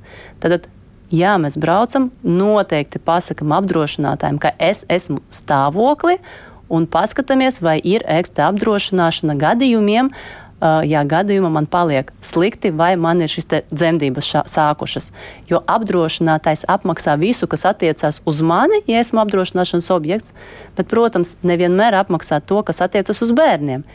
[0.44, 0.68] Tātad,
[1.14, 6.20] jā, mēs braucam, noteikti pasakam apdrošinātājiem, ka es esmu stāvokli
[6.70, 10.12] un paskatāmies, vai ir ekstra apdrošināšana gadījumiem,
[10.62, 15.12] ja gadījumā man paliek slikti vai man ir šīs dzemdības šā, sākušas.
[15.50, 20.36] Jo apdrošinātais apmaksā visu, kas attiecās uz mani, ja esmu apdrošināšanas objekts,
[20.78, 23.86] bet, protams, nevienmēr apmaksā to, kas attiecas uz bērniem.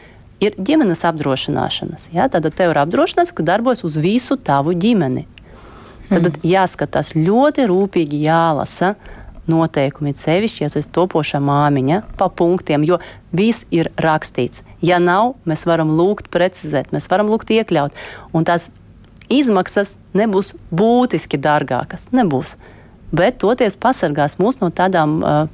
[0.42, 2.08] Ir ģimenes apdrošināšanas.
[2.16, 2.28] Ja?
[2.32, 5.28] Tad tev ir apdrošināts, ka darbojas uz visu tavu ģimeni.
[6.10, 6.40] Tad mm.
[6.48, 8.94] jāskatās ļoti rūpīgi jālasa
[9.50, 13.00] noteikumi, sevišķi, ja tu esi topoša māmiņa, pa punktiem, jo
[13.34, 14.64] viss ir rakstīts.
[14.84, 17.96] Ja nav, mēs varam lūgt precizēt, mēs varam lūgt iekļaut,
[18.32, 18.70] un tās
[19.32, 22.08] izmaksas nebūs būtiski dārgākas.
[22.14, 22.56] Nebūs.
[23.14, 25.44] Bet toties pasargās mūs no tādām uh,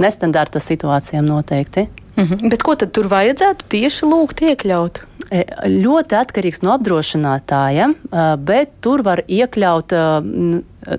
[0.00, 1.88] nestandarta situācijām noteikti.
[2.16, 2.50] Mm -hmm.
[2.50, 5.00] Bet ko tad tur vajadzētu tieši lūgt iekļaut?
[5.30, 7.86] E, ļoti atkarīgs no apdrošinātāja,
[8.36, 9.94] bet tur var iekļaut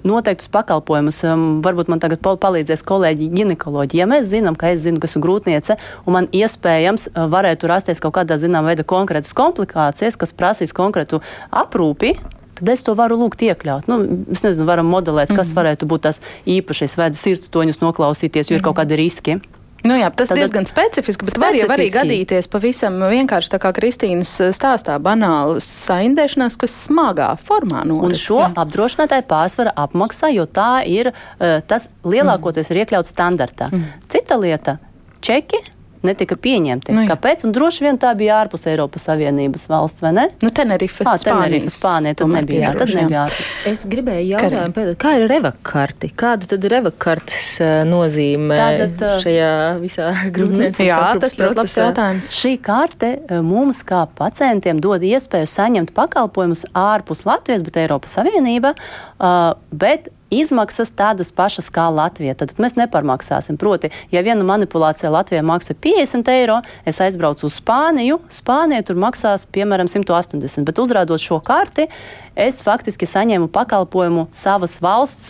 [0.03, 1.21] noteiktus pakalpojumus.
[1.61, 3.97] Varbūt man tagad palīdzēs kolēģi ginekoloģi.
[3.97, 8.15] Ja mēs zinām, ka es zinu, kas ir grūtniece, un man iespējams varētu rasties kaut
[8.17, 11.21] kādā zināmā veidā konkrētas komplikācijas, kas prasīs konkrētu
[11.51, 12.15] aprūpi,
[12.57, 13.89] tad es to varu lūgt iekļaut.
[13.91, 15.55] Nu, es nezinu, varam modelēt, kas mm -hmm.
[15.61, 19.41] varētu būt tas īpašais, vai sirdstoņus noklausīties, jo ir kaut kādi riski.
[19.83, 21.67] Nu jā, tas ir diezgan specifiski, bet specifiski.
[21.67, 28.07] var arī gadīties pavisam vienkārši tā kā Kristīnas stāstā banāla saindēšanās, kas smagā formā notiek.
[28.07, 28.49] Un šo jā.
[28.63, 32.75] apdrošinātāju pārsvara apmaksā, jo tā ir, eh, tas lielākoties mm.
[32.75, 33.69] ir iekļauts standartā.
[33.73, 33.87] Mm.
[34.13, 34.77] Cita lieta-
[35.27, 35.59] čeki
[36.07, 36.93] netika pieņemti.
[36.95, 37.11] Nu, jā.
[37.13, 37.45] Kāpēc?
[37.47, 40.25] Un droši vien tā bija ārpus Eiropas Savienības valsts, vai ne?
[40.43, 42.69] Nu, Tenerife, ah, Tenerife Spānija, tad nebija.
[42.69, 43.51] Jā, tad nebija ārpus.
[43.71, 44.41] Es gribēju
[44.75, 46.11] pēc, kā ir revakarti?
[46.19, 52.31] Kāda tad ir revakartes uh, nozīme Tātad, šajā visā grūtniecības Jā, tas labs jautājums.
[52.33, 53.13] Šī karte
[53.45, 60.91] mums kā pacientiem dod iespēju saņemt pakalpojumus ārpus Latvijas, bet Eiropas Savienība, uh, bet izmaksas
[60.97, 62.35] tādas pašas kā Latvijā.
[62.37, 63.57] Tad mēs neparmaksāsim.
[63.61, 69.45] Proti, ja viena manipulācija Latvijā maksā 50 eiro, es aizbraucu uz Spāniju, Spānija tur maksās
[69.53, 71.87] piemēram 180, bet uzrādot šo karti,
[72.35, 75.29] es faktiski saņēmu pakalpojumu savas valsts,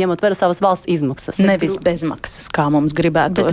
[0.00, 1.40] ņemot vērā savas valsts izmaksas.
[1.44, 3.44] Nevis bezmaksas, kā mums gribētu.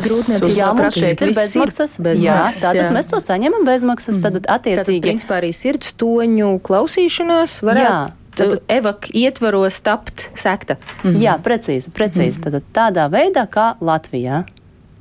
[0.52, 1.98] Jā, mums šeit ir bezmaksas.
[2.00, 2.94] bezmaksas jā, tātad jā.
[2.96, 4.18] mēs to saņemam bezmaksas.
[4.18, 4.24] Mm.
[4.24, 5.02] Tad attiecīgi.
[5.02, 7.88] Tātad, principā arī sirdstoņu klausīšanās varētu.
[7.90, 10.76] Jā tad evak ietvaros tapt sekta.
[11.04, 11.22] Mm -hmm.
[11.22, 11.89] Jā, precīzi.
[11.89, 12.39] precīzi.
[12.39, 12.52] Mm -hmm.
[12.52, 14.44] tad, tādā veidā kā Latvijā,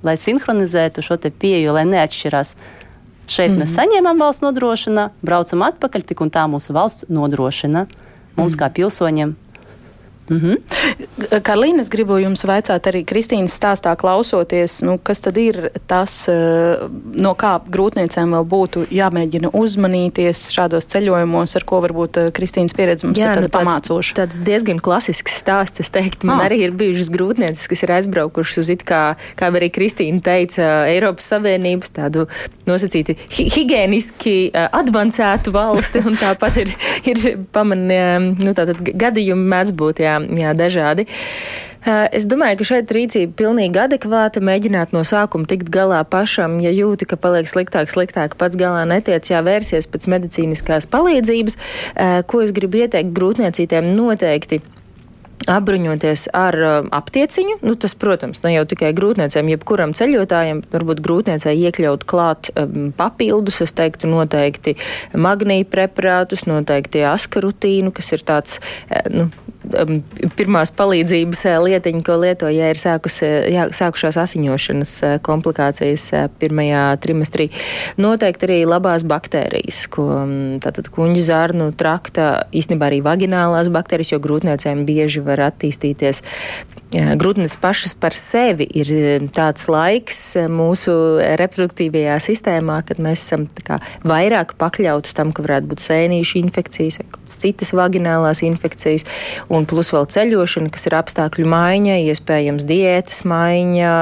[0.03, 2.55] lai sinhronizētu šo pieeju, lai neatšķirās.
[3.27, 3.61] Šeit mm -hmm.
[3.61, 3.81] mēs mhm.
[3.81, 7.87] saņemam valsts nodrošinājumu, braucam atpakaļ, tik un tā mūsu valsts nodrošina
[8.37, 8.63] mums mm -hmm.
[8.63, 9.37] kā pilsoņiem
[10.31, 10.57] Mm -hmm.
[11.43, 16.79] Karlīna, es gribu jums vaicāt arī Kristīnas stāstā klausoties, nu, kas tad ir tas, eh,
[17.15, 23.07] no kā grūtniecēm vēl būtu jāmēģina uzmanīties šādos ceļojumos, ar ko varbūt eh, Kristīnas pieredze
[23.07, 24.15] mums Jā, ir nu, pamācoša.
[24.15, 26.27] Tāds diezgan klasisks stāsts, es teiktu.
[26.27, 26.47] Man ah.
[26.47, 31.27] arī ir bijušas grūtnieces, kas ir aizbraukušas uz it kā, kā arī Kristīna teica, Eiropas
[31.27, 32.27] Savienības tādu
[32.67, 39.75] nosacīti hi higieniski uh, advancētu valsti, un tāpat ir, ir pamanījumi, nu, tātad gadījumi mēdz
[39.75, 41.07] būt, jā jā, dažādi.
[42.13, 47.09] Es domāju, ka šeit rīcība pilnīgi adekvāta, mēģināt no sākuma tikt galā pašam, ja jūti,
[47.09, 51.57] ka paliek sliktāk, sliktāk, pats galā netiec, jāvērsies pēc medicīniskās palīdzības,
[52.29, 54.61] ko es gribu ieteikt grūtniecītēm noteikti
[55.49, 56.57] apbruņoties ar
[56.93, 57.61] aptieciņu.
[57.65, 63.63] Nu, tas, protams, ne jau tikai grūtniecēm, jebkuram ceļotājam, varbūt grūtniecei iekļaut klāt um, papildus,
[63.65, 64.77] es teiktu, noteikti
[65.17, 68.61] magnīja preparātus, noteikti askarutīnu, kas ir tāds,
[69.09, 69.31] nu,
[70.39, 76.27] pirmās palīdzības uh, lietiņa, ko lieto, ja ir sākus, jā, sākušās asiņošanas uh, komplikācijas uh,
[76.41, 77.51] pirmajā trimestrī.
[78.01, 84.23] Noteikti arī labās baktērijas, ko um, tātad kuņģa zārnu trakta, īstenībā arī vaginālās baktērijas, jo
[84.25, 86.25] grūtniecēm bieži var attīstīties.
[86.91, 88.89] Grūtnes pašas par sevi ir
[89.31, 90.19] tāds laiks
[90.51, 90.93] mūsu
[91.39, 97.07] reproduktīvajā sistēmā, kad mēs esam kā, vairāk pakļauti tam, ka varētu būt sēnīšu infekcijas vai
[97.31, 99.07] citas vaginālās infekcijas,
[99.55, 103.95] un plus vēl ceļošana, kas ir apstākļu maiņa, iespējams diētas maiņa,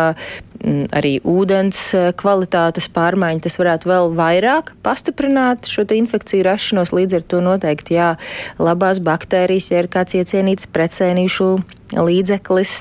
[0.65, 1.79] arī ūdens
[2.19, 6.95] kvalitātes pārmaiņa, tas varētu vēl vairāk pastiprināt šo infekciju rašanos.
[6.97, 8.13] Līdz ar to noteikti jā,
[8.59, 11.51] labās baktērijas, ja ir kāds iecienīts pretsēnīšu
[11.99, 12.79] līdzeklis.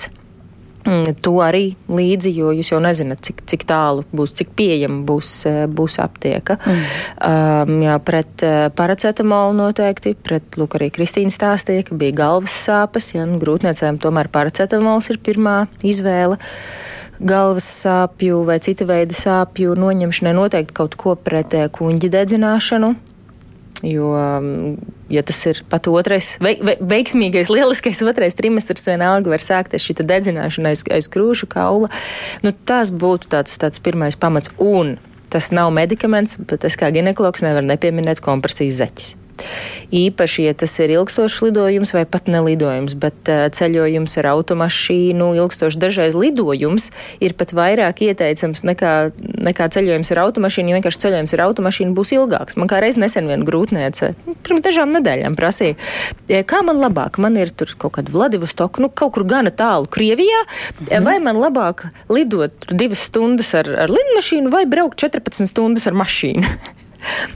[1.20, 5.32] To arī līdzi, jo jūs jau nezināt, cik, cik tālu būs, cik pieejama būs,
[5.68, 6.56] būs aptieka.
[6.64, 6.86] Mm.
[7.28, 8.46] Um, jā, pret
[8.80, 14.32] paracetamolu noteikti, pret, lūk, arī Kristīna stāstīja, ka bija galvas sāpes, ja nu, grūtniecēm tomēr
[14.32, 16.40] paracetamols ir pirmā izvēle.
[16.40, 22.96] Uh, galvas sāpju vai cita veida sāpju noņemšanai noteikti kaut ko pret eh, kuģa dedzināšanu.
[23.86, 24.10] Jo,
[24.42, 30.00] mm, ja tas ir pat otrais, veik, veiksmīgais, lieliskais otrais trimestris, vienalga var sākties šī
[30.02, 31.92] dedzināšana aiz, aiz krūšu kaula,
[32.42, 34.50] nu, tas būtu tāds, tāds pirmais pamats.
[34.58, 34.96] Un
[35.30, 39.14] tas nav medikaments, bet es kā ginekologs nevaru nepieminēt kompresijas zeķis.
[39.94, 45.80] Īpaši, ja tas ir ilgstošs lidojums vai pat nelidojums, bet uh, ceļojums ar automašīnu, ilgstošs
[45.80, 46.90] dažreiz lidojums
[47.24, 48.94] ir pat vairāk ieteicams nekā,
[49.48, 50.72] nekā ceļojums ar automašīnu.
[50.72, 52.58] Ja vienkārši ceļojums ar automašīnu būs ilgāks.
[52.60, 55.78] Man kā reiz nesen viena grūtniece, nu, pirms dažām nedēļām prasīja,
[56.50, 60.44] kā man labāk, man ir tur kaut kāda Vladivostoka, nu kaut kur gana tālu Krievijā,
[60.82, 61.08] mhm.
[61.08, 66.58] vai man labāk lidot divas stundas ar, ar lidmašīnu vai braukt 14 stundas ar mašīnu.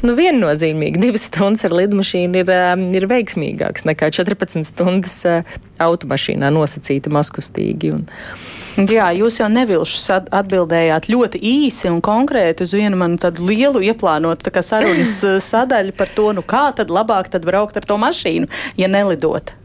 [0.05, 6.51] Nu, viennozīmīgi divas stundas ar lidmašīnu ir, um, ir veiksmīgāks nekā 14 stundas uh, automašīnā
[6.53, 7.93] nosacīti maskustīgi.
[7.97, 8.07] Un,
[8.87, 14.47] Jā, jūs jau nevilšus atbildējāt ļoti īsi un konkrēti uz vienu manu tādu lielu ieplānotu
[14.47, 18.47] tā sarunas uh, sadaļu par to, nu kā tad labāk tad braukt ar to mašīnu,
[18.79, 19.55] ja nelidot.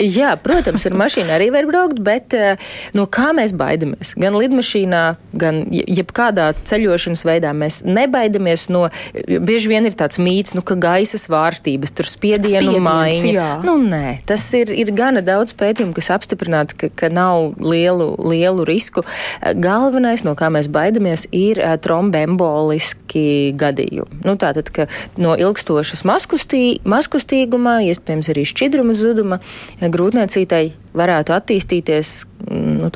[0.00, 2.60] Jā, protams, ar mašīnu arī var braukt, bet eh,
[2.96, 4.14] no kā mēs baidamies?
[4.16, 5.02] Gan lidmašīnā,
[5.36, 8.86] gan jebkādā ceļošanas veidā mēs nebaidamies no.
[9.12, 13.32] Bieži vien ir tāds mīts, nu, ka gaisa svārstības, tur spiedienu maiņa.
[13.36, 13.50] Jā.
[13.66, 18.64] Nu, nē, tas ir, ir gana daudz pētījumu, kas apstiprinātu, ka, ka nav lielu, lielu
[18.68, 19.04] risku.
[19.42, 24.22] Galvenais, no kā mēs baidamies, ir eh, trombemboliski gadījumi.
[24.24, 24.88] Nu, tātad, ka
[25.20, 29.42] no ilgstošas maskustīguma, iespējams arī šķidruma zuduma,
[29.90, 32.12] grūtniecītei varētu attīstīties
[32.46, 32.90] mm, nu,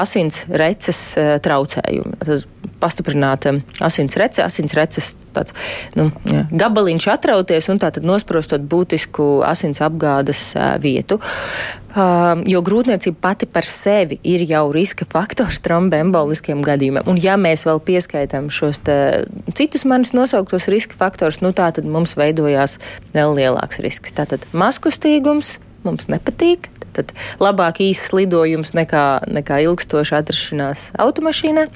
[0.00, 2.18] asins reces e, traucējumi.
[2.24, 2.46] Tad
[2.80, 5.54] pastiprināt e, asins rece, asins reces tāds,
[5.96, 11.20] nu, jā, gabaliņš atrauties un tātad nosprostot būtisku asins apgādes e, vietu.
[11.20, 11.86] Uh,
[12.44, 17.06] jo grūtniecība pati par sevi ir jau riska faktors tromboemboliskiem gadījumiem.
[17.08, 18.82] Un ja mēs vēl pieskaitām šos
[19.56, 22.76] citus manis nosauktos riska faktors, nu tā tad mums veidojās
[23.16, 24.12] vēl lielāks risks.
[24.12, 25.56] Tātad maskustīgums,
[25.86, 26.70] mums nepatīk.
[26.96, 31.66] Tad labāk īsts lidojums nekā, nekā ilgstoša atrašanās automašīnā.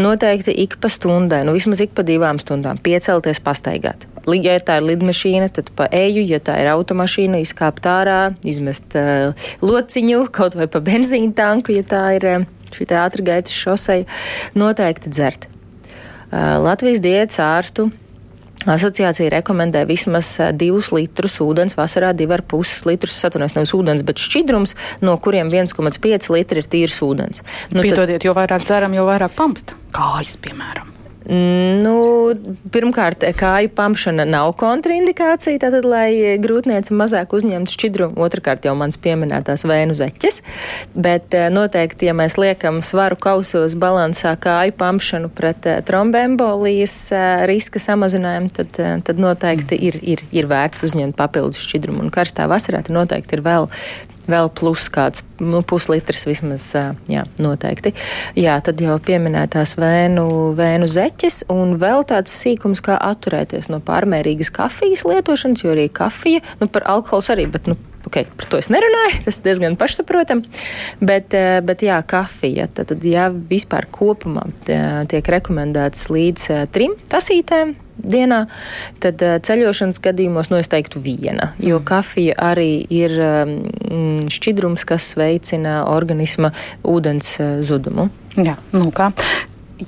[0.00, 4.04] Noteikti ik pa stundai, nu vismaz ik pa divām stundām piecelties, pastaigāt.
[4.28, 9.32] Ja tā ir lidmašīna, tad pa eju, ja tā ir automašīna, izkāpt ārā, izmest uh,
[9.64, 12.44] lociņu kaut vai pa benzīna tanku, ja tā ir uh,
[12.76, 14.04] šī ātrgaitas šoseja,
[14.58, 15.48] noteikti dzert.
[16.28, 17.88] Uh, Latvijas diētas ārstu
[18.66, 24.74] Asociācija rekomendē vismaz 2 litrus ūdens, vasarā 2,5 litrus satunēs nevis ūdens, bet šķidrums,
[25.06, 27.46] no kuriem 1,5 litri ir tīrs ūdens.
[27.70, 28.26] Nu, Piedodiet, tad...
[28.26, 29.78] jo vairāk dzeram, jo vairāk pampsta.
[29.94, 30.97] Kājas, piemēram.
[31.28, 31.94] Nu,
[32.72, 38.16] pirmkārt, kāju pamšana nav kontraindikācija, tātad, lai grūtniece mazāk uzņemtu šķidrumu.
[38.24, 40.40] Otrakārt, jau mans pieminētās vēnu zeķes.
[40.96, 47.44] Bet eh, noteikti, ja mēs liekam svaru kausos balansā kāju pamšanu pret eh, trombembolijas eh,
[47.50, 52.06] riska samazinājumu, tad, tad noteikti ir, ir, ir vērts uzņemt papildus šķidrumu.
[52.06, 53.68] Un karstā vasarā noteikti ir vēl
[54.30, 56.70] vēl plus kāds nu, puslitrs vismaz,
[57.10, 57.94] jā, noteikti.
[58.38, 60.26] Jā, tad jau pieminētās vēnu,
[60.58, 66.44] vēnu zeķes un vēl tāds sīkums, kā atturēties no pārmērīgas kafijas lietošanas, jo arī kafija,
[66.62, 70.46] nu par alkohols arī, bet, nu, Okay, par to es nerunāju, tas diezgan pašsaprotami.
[71.04, 71.34] Bet,
[71.66, 72.68] bet jā, kafija.
[72.72, 78.44] Tad, ja vispār kopumā tiek rekomendēts līdz trim tasītēm dienā,
[79.02, 81.86] tad uh, ceļošanas gadījumos nu, es teiktu viena, jo mm.
[81.88, 86.52] kafija arī ir um, šķidrums, kas veicina organisma
[86.86, 88.10] ūdens uh, zudumu.
[88.38, 89.12] Jā, nu kā.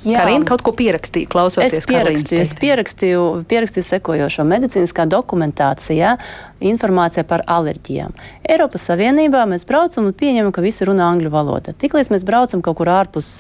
[0.05, 1.81] Jā, Karina kaut ko pierakstīja, klausoties.
[1.81, 6.13] Es pierakstīju, es pierakstīju, pierakstīju sekojošo medicīniskā dokumentācijā
[6.71, 8.15] informācija par alerģijām.
[8.47, 11.75] Eiropas Savienībā mēs braucam un pieņemam, ka visi runā angļu valodā.
[11.75, 13.33] Tiklīdz mēs braucam kaut kur ārpus,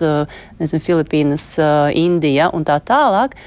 [0.59, 1.52] nezinu, Filipīnas,
[2.00, 3.38] Indija un tā tālāk,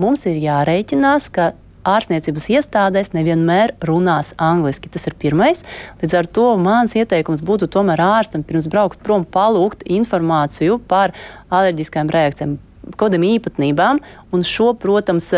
[0.00, 1.52] mums ir jārēķinās, ka
[1.88, 4.90] ārstniecības iestādēs nevienmēr runās angliski.
[4.92, 5.62] Tas ir pirmais.
[6.02, 11.14] Līdz ar to mans ieteikums būtu tomēr ārstam pirms braukt prom palūgt informāciju par
[11.50, 12.56] alerģiskām reakcijām,
[12.98, 14.00] kādām īpatnībām,
[14.34, 15.32] un šo, protams,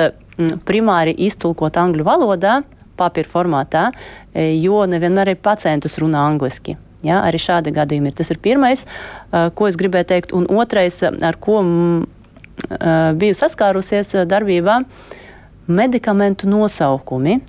[0.68, 2.62] primāri iztulkot angļu valodā,
[2.98, 3.84] papīra formātā,
[4.32, 6.76] e, jo nevienmēr ir pacientus runā angliski.
[7.04, 8.14] Ja, arī šādi gadījumi ir.
[8.16, 8.86] Tas ir pirmais,
[9.28, 10.32] ko es gribēju teikt.
[10.32, 11.58] Un otrais, ar ko
[13.20, 14.80] biju saskārusies darbībā,
[15.66, 17.40] medikamentu nosaukumi.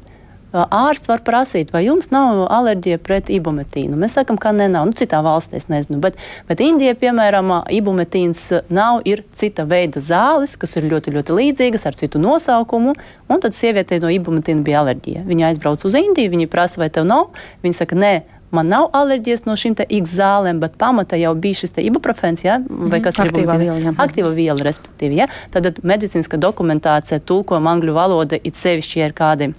[0.55, 3.97] Ārsts var prasīt, vai jums nav alerģija pret ibumetīnu.
[3.99, 4.85] Mēs sakām, ka ne, nav.
[4.87, 6.15] Nu, citā valstī es nezinu, bet,
[6.47, 11.99] bet Indijā, piemēram, ibumetīns nav, ir cita veida zāles, kas ir ļoti, ļoti līdzīgas ar
[11.99, 12.95] citu nosaukumu.
[13.27, 15.25] Un tad sievietei no ibumetīna bija alerģija.
[15.27, 17.33] Viņa aizbrauca uz Indiju, viņa prasa, vai tev nav.
[17.65, 18.13] Viņa saka, nē,
[18.55, 22.57] man nav alerģijas no šīm X zālēm, bet pamata jau bija šis ibuprofens, ja?
[22.69, 23.77] vai kas mm, ir aktīva viela.
[23.83, 23.95] Jā.
[24.05, 25.19] Aktīva viela, respektīvi.
[25.21, 25.29] Ja?
[25.53, 29.51] Tad medicīniska dokumentācija tulkojuma angļu valoda it sevišķi ir kādi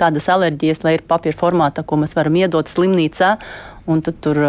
[0.00, 3.36] kādas alerģijas, lai ir papīra formātā, ko mēs varam iedot slimnīcā,
[3.90, 4.40] un tad tur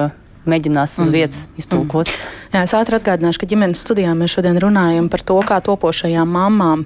[0.49, 1.13] mēģinās uz mm.
[1.13, 1.59] vietas mm.
[1.63, 2.09] iztulkot.
[2.11, 2.39] Mm.
[2.53, 6.83] Jā, es ātri atgādināšu, ka ģimenes studijā mēs šodien runājam par to, kā topošajām mamām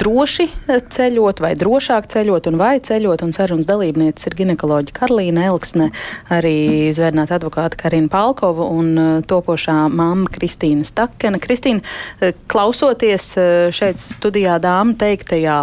[0.00, 0.46] droši
[0.94, 3.26] ceļot vai drošāk ceļot un vai ceļot.
[3.26, 5.90] Un sarunas dalībnieces ir ginekoloģija Karolīna Elksne,
[6.32, 6.54] arī
[6.96, 11.42] zvērnāta advokāta Karina Palkova un uh, topošā mamma Kristīna Stakena.
[11.42, 15.60] Kristīna, uh, klausoties uh, šeit studijā dāmu teiktajā,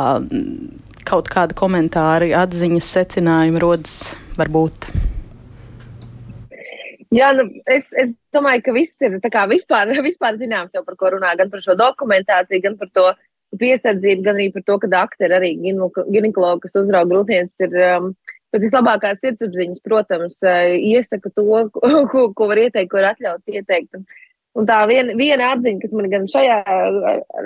[1.08, 4.02] kaut kādi komentāri, atziņas, secinājumi rodas
[4.38, 4.92] varbūt.
[7.16, 9.18] Jā, nu, es, es domāju, ka viss ir
[9.52, 13.06] vispār, vispār zināms jau par ko runā, gan par šo dokumentāciju, gan par to
[13.58, 18.10] piesardzību, gan arī par to, ka aktieri arī ginekologi, kas uzrauga grūtniecis, ir um,
[18.52, 21.46] pēc vislabākās sirdsapziņas, protams, uh, iesaka to,
[22.12, 23.96] ko, ko var ieteikt, ko ir atļauts ieteikt.
[23.96, 24.04] Un,
[24.60, 26.60] un tā viena, viena atziņa, kas man gan šajā,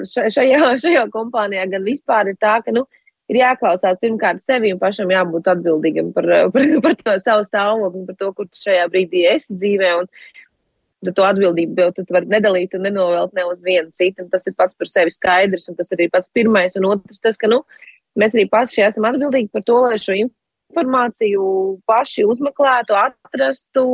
[0.10, 2.88] šajā, šajā kompānijā, gan vispār ir tā, ka, nu,
[3.32, 8.20] ir jāklausās pirmkārt sevi un pašam jābūt atbildīgam par, par, par to savu stāvokli, par
[8.20, 9.94] to, kur tu šajā brīdī esi dzīvē.
[10.02, 10.12] Un,
[11.02, 14.28] tad to atbildību jau tu vari nedalīt un nenovelt ne uz vienu citu.
[14.30, 16.78] Tas ir pats par sevi skaidrs, un tas arī pats pirmais.
[16.78, 17.64] Un otrs, tas, ka nu,
[18.20, 20.38] mēs arī paši esam atbildīgi par to, lai šo informāciju
[21.90, 23.86] paši uzmeklētu, atrastu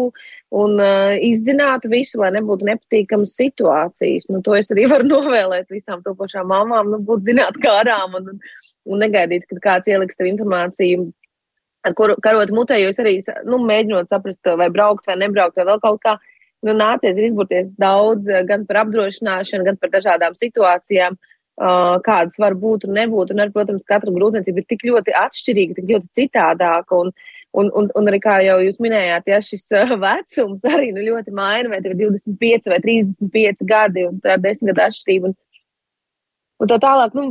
[0.55, 4.29] un uh, izzinātu visu, lai nebūtu nepatīkamas situācijas.
[4.31, 8.33] Nu, to es arī varu novēlēt visām topošām mamām, nu, būt zināt kārām un,
[8.87, 11.09] un negaidīt, kad kāds ieliks tev informāciju.
[11.87, 15.67] Ar kuru karot mutē, jo es arī nu, mēģinot saprast, vai braukt vai nebraukt, vai
[15.69, 16.17] vēl kaut kā,
[16.65, 22.85] nu, nācies izburties daudz gan par apdrošināšanu, gan par dažādām situācijām, uh, kādas var būt
[22.85, 23.33] un nebūt.
[23.33, 27.01] Un, ar, protams, katra grūtniecība ir tik ļoti atšķirīga, tik ļoti citādāka.
[27.01, 27.11] Un,
[27.57, 29.65] un, un, un arī, kā jau jūs minējāt, ja šis
[30.05, 34.43] vecums arī nu, ļoti maina, vai tev ir 25 vai 35 gadi, un tā ir
[34.45, 35.31] desmit gadu atšķirība.
[35.31, 35.37] Un,
[36.61, 37.29] un tā tālāk, nu,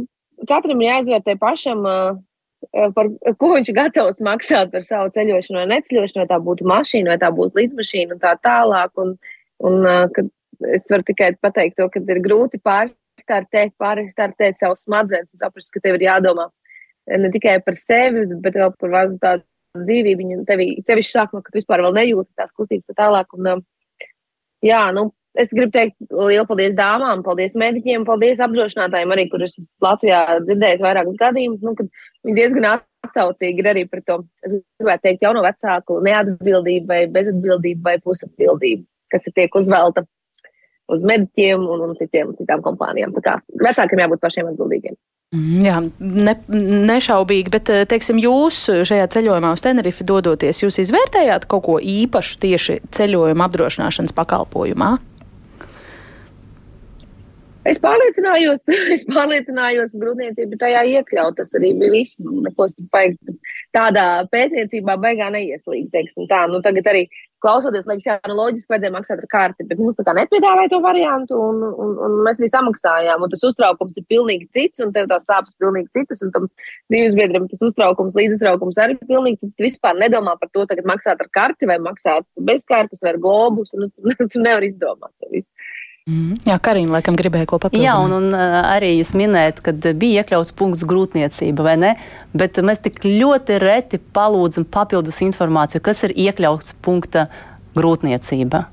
[0.51, 1.87] katram ir jāizvērtē pašam,
[2.97, 7.13] par ko viņš ir gatavs maksāt par savu ceļošanu vai neceļošanu, vai tā būtu mašīna,
[7.13, 8.91] vai tā būtu lidmašīna un tā tālāk.
[9.03, 9.15] Un,
[9.63, 9.87] un,
[10.75, 12.61] es varu tikai pateikt to, ka ir grūti
[13.17, 16.49] pārstartēt, pārstartēt savu smadzenes un saprast, ka tev ir jādomā
[17.07, 19.45] ne tikai par sevi, bet vēl par vazu tādu
[19.77, 20.23] dzīvību.
[20.23, 23.31] Viņa tevi, sevišķi sākumā, kad vispār vēl nejūti tās kustības tā tālāk.
[23.37, 23.63] Un,
[24.65, 29.75] jā, nu, es gribu teikt lielu paldies dāmām, paldies mediķiem, paldies apdrošinātājiem, arī, kurus es
[29.85, 31.77] Latvijā dzirdēju vairākus gadījumus, nu,
[32.27, 37.85] viņi diezgan atsaucīgi ir arī par to, es gribētu teikt, jauno vecāku neatbildību vai bezatbildību
[37.87, 40.07] vai pusatbildību, kas ir tiek uzvelta
[40.93, 43.15] uz mediķiem un, un citiem, citām kompānijām.
[43.17, 44.97] Tā kā vecākiem jābūt pašiem atbildīgiem.
[45.35, 46.37] Mm, jā, ne,
[46.87, 52.79] nešaubīgi, bet teiksim, jūs šajā ceļojumā uz Tenerifi dodoties, jūs izvērtējāt kaut ko īpašu tieši
[52.95, 54.95] ceļojuma apdrošināšanas pakalpojumā?
[57.67, 58.65] Es pārliecinājos,
[58.95, 61.39] es pārliecinājos, ka grūtniecība tajā iekļaut.
[61.41, 62.21] Tas arī bija viss.
[62.23, 62.69] Nu, neko
[63.77, 65.93] tādā pētniecībā baigā neieslīgt.
[65.95, 66.45] Teiksim, tā.
[66.51, 67.07] Nu, tagad arī
[67.45, 70.81] klausoties, liekas, jā, nu, loģiski vajadzēja maksāt ar karti, bet mums tā kā nepiedāvāja to
[70.83, 73.23] variantu, un, un, un mēs arī samaksājām.
[73.23, 76.49] Un tas uztraukums ir pilnīgi cits, un tev tās sāpes pilnīgi citas, un tam
[76.93, 79.59] dzīves biedram tas uztraukums, līdzuztraukums arī ir pilnīgi cits.
[79.59, 83.21] Tu vispār nedomā par to, tagad maksāt ar karti vai maksāt bez kartes vai ar
[83.23, 85.53] globus, un tu, tu nevari izdomāt to visu.
[86.07, 86.37] Mm.
[86.47, 87.89] Jā, Karina, laikam, gribēja ko papildināt.
[87.89, 91.89] Jā, un, un arī jūs minējat, ka bija iekļauts punkts grūtniecība, vai ne?
[92.31, 97.25] Bet mēs tik ļoti reti palūdzam papildus informāciju, kas ir iekļauts punkta
[97.75, 98.69] grūtniecība.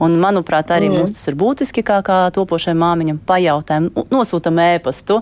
[0.00, 1.02] Un, manuprāt, arī mm.
[1.02, 5.18] mums tas ir būtiski, kā, kā topošai māmiņam pajautājam, nosūtam ēpastu,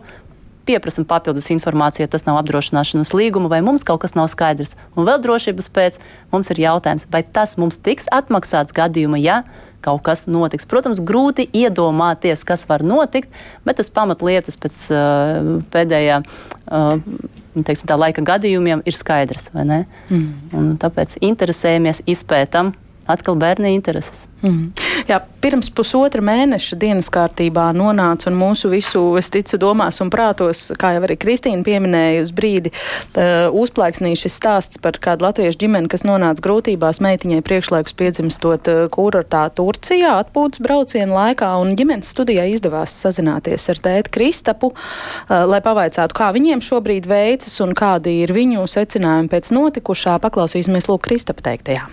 [0.70, 4.76] pieprasam papildus informāciju, ja tas nav apdrošināšanas līguma, vai mums kaut kas nav skaidrs.
[4.94, 5.98] Un vēl drošības pēc
[6.30, 9.40] mums ir jautājums, vai tas mums tiks atmaksāts gadījumā, ja
[9.84, 10.68] kaut kas notiks.
[10.68, 13.32] Protams, grūti iedomāties, kas var notikt,
[13.66, 16.22] bet tas pamatlietas pēc uh, pēdējā.
[16.70, 19.48] Uh, Teiksim, tā laika gadījumiem ir skaidrs?
[19.50, 20.26] Mm.
[20.54, 22.70] Un tāpēc interesējamies, izpētam,
[23.12, 24.26] atkal bērni intereses.
[24.40, 24.70] Mm.
[25.04, 30.70] Jā, pirms pusotra mēneša dienas kārtībā nonāca un mūsu visu, es ticu, domās un prātos,
[30.80, 35.90] kā jau arī Kristīna pieminēja uz brīdi, uh, uzplaiksnīja šis stāsts par kādu latviešu ģimeni,
[35.92, 42.48] kas nonāca grūtībās meitiņai priekšlaikus piedzimstot uh, kurortā Turcijā atpūtas brauciena laikā, un ģimenes studijā
[42.54, 48.32] izdevās sazināties ar tēti Kristapu, uh, lai pavaicātu, kā viņiem šobrīd veicas un kādi ir
[48.36, 50.16] viņu secinājumi pēc notikušā.
[50.24, 51.90] Paklausīsimies Lūk Kristapa teiktajā.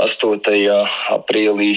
[0.00, 0.40] 8.
[1.12, 1.74] aprīlī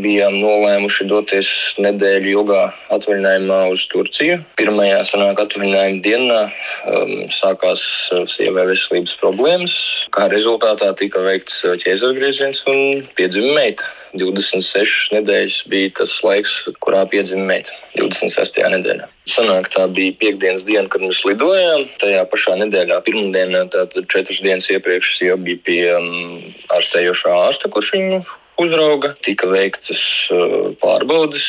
[0.00, 1.50] bijām nolēmuši doties
[1.82, 2.62] nedēļu ilgā
[2.94, 4.38] atvaļinājumā uz Turciju.
[4.56, 7.84] Pirmajā sanāk atvaļinājuma dienā um, sākās
[8.14, 9.76] uh, sievai veselības problēmas.
[10.16, 13.88] Kā rezultātā tika veikts uh, ķēzargrieziens un piedzima meita.
[14.18, 17.76] 26 nedēļas bija tas laiks, kurā piedzima meita.
[17.94, 18.58] 26.
[18.74, 19.06] nedēļā.
[19.30, 21.86] Sanāk, tā bija piekdienas diena, kad mēs lidojām.
[22.02, 26.38] Tajā pašā nedēļā, pirmdienā, tātad četras dienas iepriekš, jau bija pie um,
[26.76, 28.22] ārstējošā ārsta, kurš viņu
[28.60, 30.02] uzrauga, tika veiktas
[30.34, 31.46] uh, pārbaudes,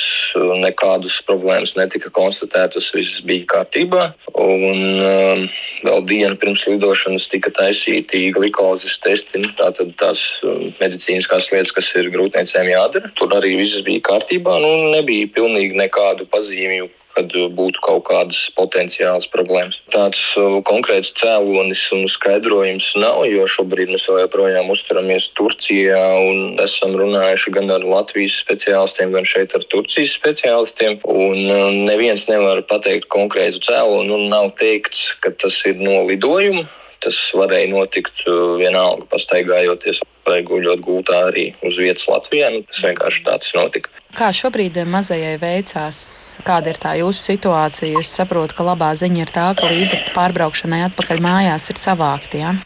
[0.61, 4.05] nekādas problēmas netika konstatētas, viss bija kārtībā.
[4.41, 5.43] Un um,
[5.85, 11.91] vēl dienu pirms lidošanas tika taisīti glikozes testi, nu, tātad tās um, medicīniskās lietas, kas
[11.99, 13.11] ir grūtniecēm jādara.
[13.19, 18.39] Tur arī viss bija kārtībā, nu nebija pilnīgi nekādu pazīmju kad uh, būtu kaut kādas
[18.57, 19.79] potenciālas problēmas.
[19.93, 26.97] Tāds uh, konkrēts cēlonis un skaidrojums nav, jo šobrīd mēs joprojām uzturamies Turcijā un esam
[26.99, 30.99] runājuši gan ar Latvijas speciālistiem, gan šeit ar Turcijas speciālistiem.
[31.05, 36.67] Un uh, neviens nevar pateikt konkrētu cēloni un nav teikts, ka tas ir no lidojuma.
[37.01, 38.23] Tas varēja notikt
[38.61, 42.51] vienalga pastaigājoties vai guļot gultā arī uz vietas Latvijā.
[42.53, 43.93] Nu, tas vienkārši tā tas notika.
[44.17, 46.01] Kā šobrīd mazajai veicās?
[46.45, 48.01] Kāda ir tā jūsu situācija?
[48.01, 52.43] Es saprotu, ka labā ziņa ir tā, ka līdzekļu pārbraukšanai atpakaļ mājās ir savākti.
[52.43, 52.57] Ja?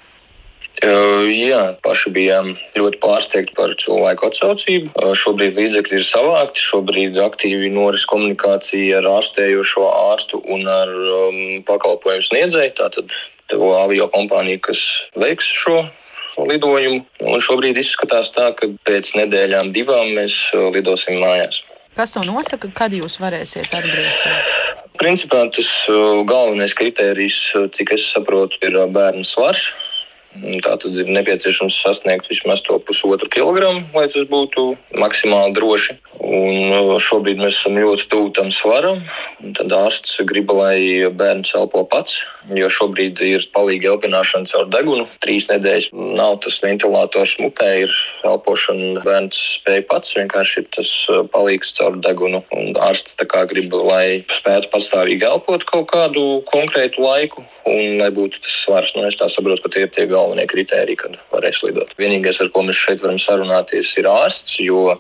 [0.84, 4.90] Uh, jā, paši bijām ļoti pārsteigti par cilvēku atsaucību.
[5.00, 11.40] Uh, šobrīd līdzekļi ir savākti, šobrīd aktīvi noris komunikācija ar ārstējošo ārstu un ar um,
[11.70, 12.76] pakalpojumu sniedzēju.
[12.82, 13.16] Tātad
[13.54, 14.82] avio kompānija, kas
[15.16, 15.84] veiks šo
[16.44, 17.06] lidojumu.
[17.24, 21.62] Un šobrīd izskatās tā, ka pēc nedēļām divām mēs uh, lidosim mājās.
[21.96, 24.50] Kas to nosaka, kad jūs varēsiet atgriezties?
[25.00, 29.70] Principā tas uh, galvenais kriterijs, uh, cik es saprotu, ir bērnu svars.
[30.36, 35.96] Tā tad ir nepieciešams sasniegt vismaz to pusotru kilogramu, lai tas būtu maksimāli droši.
[36.26, 39.02] Un šobrīd mēs esam ļoti tuvu tam svaram.
[39.56, 42.20] Tad ārsts grib, lai bērns elpo pats,
[42.52, 45.08] jo šobrīd ir palīga elpināšana caur degunu.
[45.24, 49.06] Trīs nedēļas nav tas ventilators mutē, ir elpošana.
[49.08, 50.94] Bērns spēj pats, vienkārši ir tas
[51.36, 52.44] palīgs caur degunu.
[52.56, 53.16] Un ārsts
[53.50, 58.94] grib, lai spētu pastāvīgi elpot kaut kādu konkrētu laiku un lai būtu tas svars.
[58.96, 61.94] Nu, es tā saprotu, ka tie ir tie galvenie kriteriji, kad varēs lidot.
[62.00, 64.96] Vienīgais, ar ko mēs šeit varam sarunāties, ir ārsts, jo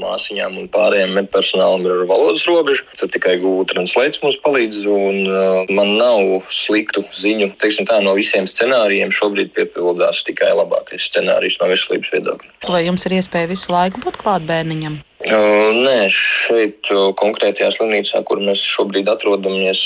[0.00, 2.84] māsiņām un pārējiem medpersonālam ir valodas robeža.
[3.00, 7.54] Tad tikai Google Translate mums palīdz, un uh, man nav sliktu ziņu.
[7.62, 12.54] Teiksim tā, no visiem scenārijiem šobrīd piepildās tikai labākais scenārijs no veselības viedokļa.
[12.68, 15.00] Vai jums ir iespēja visu laiku būt klāt bērniņam?
[15.24, 19.80] Nē, šeit konkrētajā slimnīcā, kur mēs šobrīd atrodamies,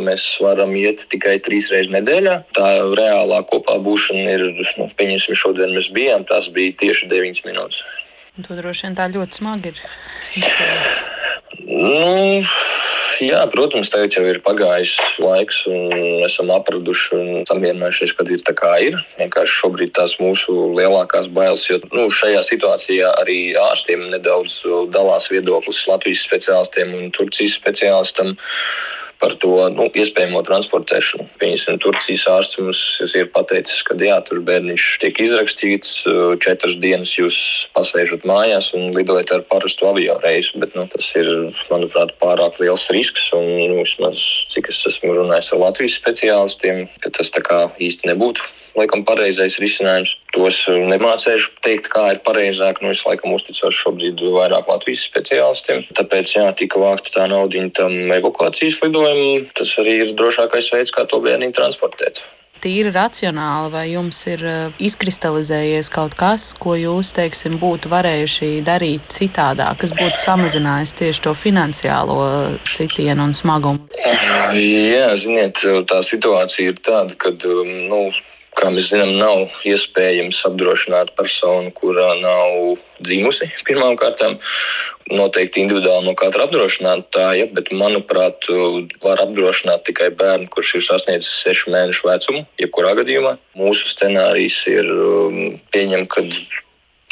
[0.00, 2.38] mēs varam iet tikai trīs reizes nedēļā.
[2.56, 4.46] Tā reālā kopā būšana ir,
[4.80, 7.82] nu, pieņemsim, šodien mēs bijām, tas bija tieši 9 minūtes.
[8.46, 9.84] To droši vien tā ļoti smagi ir.
[11.68, 12.46] Nu,
[13.22, 18.54] jā, protams, tagad jau ir pagājis laiks, un esam apraduši un samierinājušies, kad ir tā
[18.58, 18.98] kā ir.
[19.18, 24.60] Vienkārši šobrīd tās mūsu lielākās bailes, jo nu, šajā situācijā arī ārstiem nedaudz
[24.94, 28.36] dalās viedoklis Latvijas speciālistiem un Turcijas speciālistiem
[29.18, 31.26] par to nu, iespējamo transportēšanu.
[31.40, 32.80] Piemēram, Turcijas ārsts mums
[33.18, 35.94] ir pateicis, ka jā, tur bērniņš tiek izrakstīts,
[36.44, 37.38] četras dienas jūs
[37.76, 40.60] pasēžat mājās un lidojat ar parastu avio reisu.
[40.62, 41.28] Bet nu, tas ir,
[41.72, 43.30] manuprāt, pārāk liels risks.
[43.36, 44.22] Un, nu, vismaz,
[44.54, 48.46] cik es esmu runājis ar Latvijas speciālistiem, ka tas tā kā īsti nebūtu
[48.76, 50.16] laikam pareizais risinājums.
[50.34, 52.82] Tos uh, nemācīšu teikt, kā ir pareizāk.
[52.84, 55.86] Nu, es laikam uzticos šobrīd vairāk Latvijas speciālistiem.
[55.98, 59.48] Tāpēc, jā, tika vākta tā nauda tam evakuācijas lidojumam.
[59.58, 62.24] Tas arī ir drošākais veids, kā to bērnu transportēt
[62.62, 69.06] tīri racionāli, vai jums ir uh, izkristalizējies kaut kas, ko jūs, teiksim, būtu varējuši darīt
[69.14, 72.18] citādāk, kas būtu samazinājis tieši to finansiālo
[72.68, 73.86] sitienu un smagumu?
[74.58, 78.02] Jā, ziniet, tā situācija ir tāda, ka um, nu,
[78.58, 84.38] kā mēs zinām, nav iespējams apdrošināt personu, kurā nav dzimusi pirmām kārtām.
[85.08, 88.44] Noteikti individuāli no katra apdrošinātāja, bet, manuprāt,
[89.04, 93.38] var apdrošināt tikai bērnu, kurš ir sasniedzis sešu mēnešu vecumu, jebkurā gadījumā.
[93.56, 96.26] Mūsu scenārijs ir um, pieņemt, ka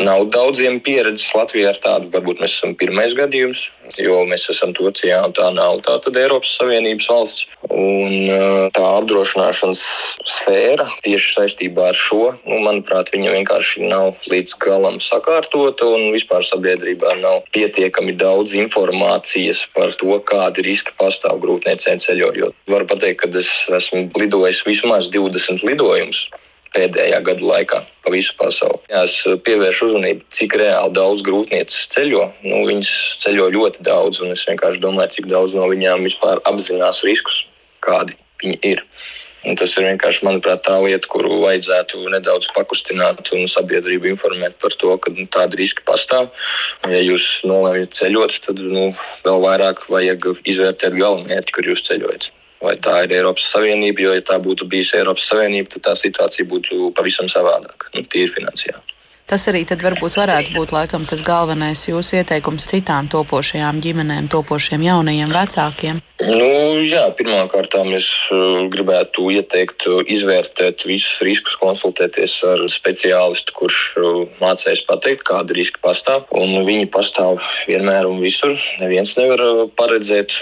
[0.05, 3.63] Nav daudziem pieredzes Latvijā ar tādu, varbūt mēs esam pirmais gadījums,
[3.97, 7.47] jo mēs esam Turcijā un tā nav tā tad Eiropas Savienības valsts.
[7.73, 8.29] Un
[8.77, 9.81] tā apdrošināšanas
[10.29, 16.45] sfēra tieši saistībā ar šo, nu, manuprāt, viņa vienkārši nav līdz galam sakārtota un vispār
[16.45, 22.53] sabiedrībā nav pietiekami daudz informācijas par to, kādi riski pastāv grūtniecēm ceļojot.
[22.69, 23.49] Varu pateikt, ka es
[23.81, 26.27] esmu lidojis vismaz 20 lidojumus
[26.77, 28.79] pēdējā gada laikā pa visu pasauli.
[28.93, 29.17] Jā, es
[29.49, 32.29] pievēršu uzmanību, cik reāli daudz grūtniecis ceļo.
[32.45, 32.93] Nu, viņas
[33.25, 37.45] ceļo ļoti daudz, un es vienkārši domāju, cik daudz no viņām vispār apzinās riskus,
[37.87, 38.85] kādi viņi ir.
[39.47, 44.75] Un tas ir vienkārši, manuprāt, tā lieta, kuru vajadzētu nedaudz pakustināt un sabiedrību informēt par
[44.75, 46.33] to, ka nu, tādi riski pastāv.
[46.91, 48.89] Ja jūs nolēmjat ceļot, tad nu,
[49.27, 52.33] vēl vairāk vajag izvērtēt galvenmērķi, kur jūs ceļojat
[52.63, 54.07] vai tā ir Eiropas Savienība.
[54.07, 58.33] Jo, ja tā būtu bijusi Eiropas Savienība, tad tā situācija būtu pavisam savādāka, nu, tīri
[58.33, 58.96] finansiāli.
[59.27, 65.33] Tas arī varbūt varētu būt laikam, tas galvenais jūsu ieteikums citām topošajām ģimenēm, topošiem jaunajiem
[65.35, 65.99] vecākiem.
[66.17, 73.81] Nu, jā, pirmkārt, es uh, gribētu ieteikt uh, izvērtēt visus riskus, konsultēties ar speciālistu, kurš
[74.01, 76.25] uh, mācīs pateikt, kādi riski pastāv.
[76.31, 78.55] Un viņi pastāv vienmēr un visur.
[78.81, 79.43] Neviens nevar
[79.77, 80.39] paredzēt,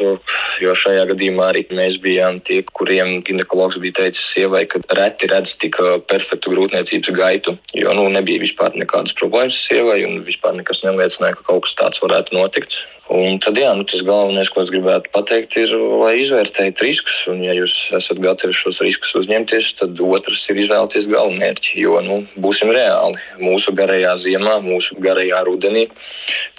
[0.63, 5.57] jo šajā gadījumā arī mēs bijām tie, kuriem ginekologs bija teicis sievai, ka reti redz
[5.59, 11.39] tik perfektu grūtniecības gaitu, jo nu, nebija vispār nekādas problēmas sievai un vispār nekas neliecināja,
[11.39, 12.83] ka kaut kas tāds varētu notikt.
[13.13, 17.19] Un tad, jā, nu, tas galvenais, ko es gribētu pateikt, ir, lai izvērtējat riskus.
[17.29, 21.75] Un, ja jūs esat gatavi šos riskus uzņemties, tad otrs ir izvēlēties galvenmērķi.
[21.83, 25.85] Jo, nu, būsim reāli, mūsu garajā ziemā, mūsu garajā rudenī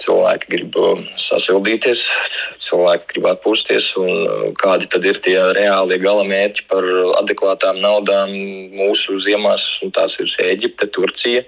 [0.04, 2.04] cilvēki grib um, sasildīties,
[2.62, 3.90] cilvēki grib atpūsties.
[3.98, 6.86] Uh, kādi tad ir tie reālie galamērķi par
[7.24, 8.36] adekvātām naudām
[8.76, 9.66] mūsu ziemās?
[9.96, 11.42] Tās ir Eģipte, Turcija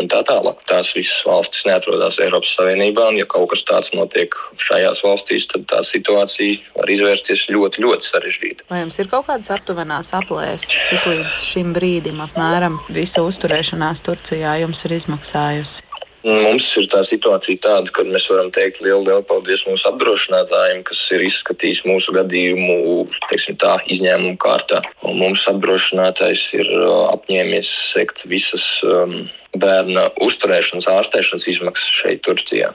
[0.00, 0.60] un tā tālāk.
[0.68, 5.46] Tās visas valstis neatrodas Eiropas Savienībā, un ja kaut kas tāds notiek, notiek šajās valstīs,
[5.50, 8.64] tad tā situācija var izvērsties ļoti, ļoti sarežģīta.
[8.70, 14.60] Vai jums ir kaut kādas aptuvenās aplēses, cik līdz šim brīdim apmēram visa uzturēšanās Turcijā
[14.62, 15.82] jums ir izmaksājusi?
[16.22, 21.00] Mums ir tā situācija tāda, ka mēs varam teikt lielu, lielu paldies mūsu apdrošinātājiem, kas
[21.10, 24.84] ir izskatījis mūsu gadījumu teiksim, tā, izņēmumu kārtā.
[25.02, 29.24] Un mums apdrošinātājs ir uh, apņēmies sekt visas um,
[29.58, 32.70] bērna uzturēšanas, ārstēšanas izmaksas šeit, Turcijā.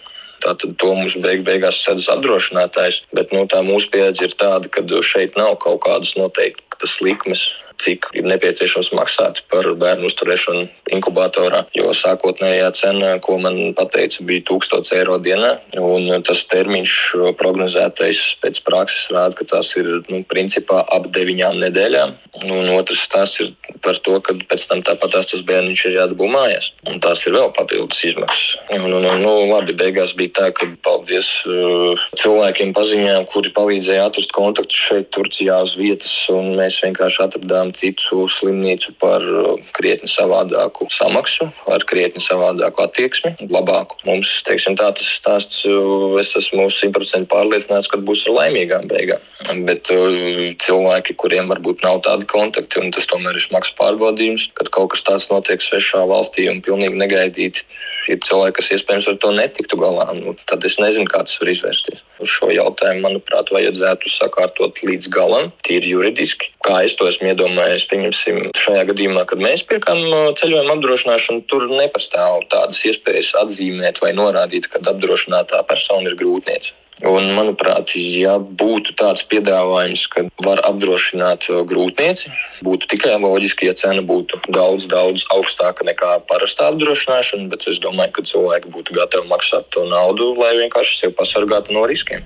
[0.47, 3.01] Tātad to mums beig beigās sedz apdrošinātājs.
[3.17, 7.49] Bet nu, tā mūsu pieredze ir tāda, ka šeit nav kaut kādas noteiktas likmes
[7.81, 10.65] cik ir nepieciešams maksāt par bērnu uzturēšanu
[10.97, 11.63] inkubatorā.
[11.77, 16.93] Jo sākotnējā cena, ko man teica, bija 1000 eiro dienā, un tas termiņš
[17.39, 22.15] prognozētais pēc prakses rāda, ka tas ir nu, principā ap deviņām nedēļām.
[22.47, 23.53] Un otrs stāsts ir
[23.83, 27.49] par to, ka pēc tam tāpat tas bērniņš ir jādabū mājās, un tās ir vēl
[27.57, 28.57] papildus izmaksas.
[28.75, 34.07] Un, un, un, nu, labi, beigās bija tā, ka paldies uh, cilvēkiem paziņām, kuri palīdzēja
[34.09, 39.57] atrast kontaktus šeit, Turcijā uz vietas, un mēs vienkārši atradām atradām citu slimnīcu par uh,
[39.73, 43.97] krietni savādāku samaksu, ar krietni savādāku attieksmi, labāku.
[44.05, 49.19] Mums, teiksim, tā tas stāsts, uh, es esmu simtprocentīgi pārliecināts, ka būs ar laimīgām beigām.
[49.65, 54.69] Bet uh, cilvēki, kuriem varbūt nav tādi kontakti, un tas tomēr ir smags pārbaudījums, kad
[54.69, 57.65] kaut kas tāds notiek svešā valstī un pilnīgi negaidīti,
[58.13, 60.07] ir cilvēki, kas iespējams ar to netiktu galā.
[60.17, 62.01] Nu, tad es nezinu, kā tas var izvērsties.
[62.23, 66.51] Uz šo jautājumu, manuprāt, vajadzētu sakārtot līdz galam, tīri juridiski.
[66.65, 70.01] Kā es to esmu iedomājies, pieņemsim, šajā gadījumā, kad mēs pirkām
[70.39, 76.75] ceļojuma apdrošināšanu, tur nepastāv tādas iespējas atzīmēt vai norādīt, ka apdrošinātā persona ir grūtniece.
[77.05, 82.31] Un, manuprāt, ja būtu tāds piedāvājums, ka var apdrošināt grūtnieci,
[82.65, 88.15] būtu tikai loģiski, ja cena būtu daudz, daudz augstāka nekā parastā apdrošināšana, bet es domāju,
[88.17, 92.25] ka cilvēki būtu gatavi maksāt to naudu, lai vienkārši sevi pasargātu no riskiem.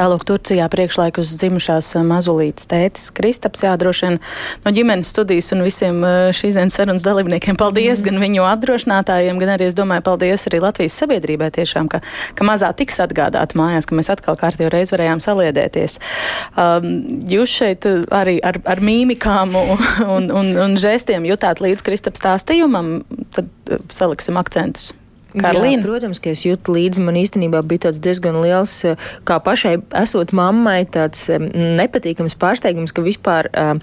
[0.00, 4.14] Tālāk Turcijā priekšlaikus dzimušās eh, mazulītes tētis Kristaps, jā, droši vien
[4.64, 8.06] no ģimenes studijas un visiem eh, šīs dienas sarunas dalībniekiem paldies mm.
[8.06, 12.00] gan viņu apdrošinātājiem, gan arī, es domāju, paldies arī Latvijas sabiedrībai tiešām, ka,
[12.38, 15.98] ka mazā tiks atgādāt mājās, ka mēs atkal kārtīgi reiz varējām saliedēties.
[16.56, 16.88] Um,
[17.28, 22.24] jūs šeit eh, arī ar, ar mīmikām un, un, un, un žestiem jutāt līdz Kristaps
[22.24, 23.02] stāstījumam,
[23.36, 23.52] tad
[23.92, 24.94] saliksim akcentus.
[25.34, 25.84] Karolīna.
[25.84, 27.02] Protams, ka es jūtu līdzi.
[27.04, 28.96] Man īstenībā bija tāds diezgan liels, eh,
[29.28, 33.78] kā pašai esot mammai, tāds nepatīkams pārsteigums, ka vispār uh,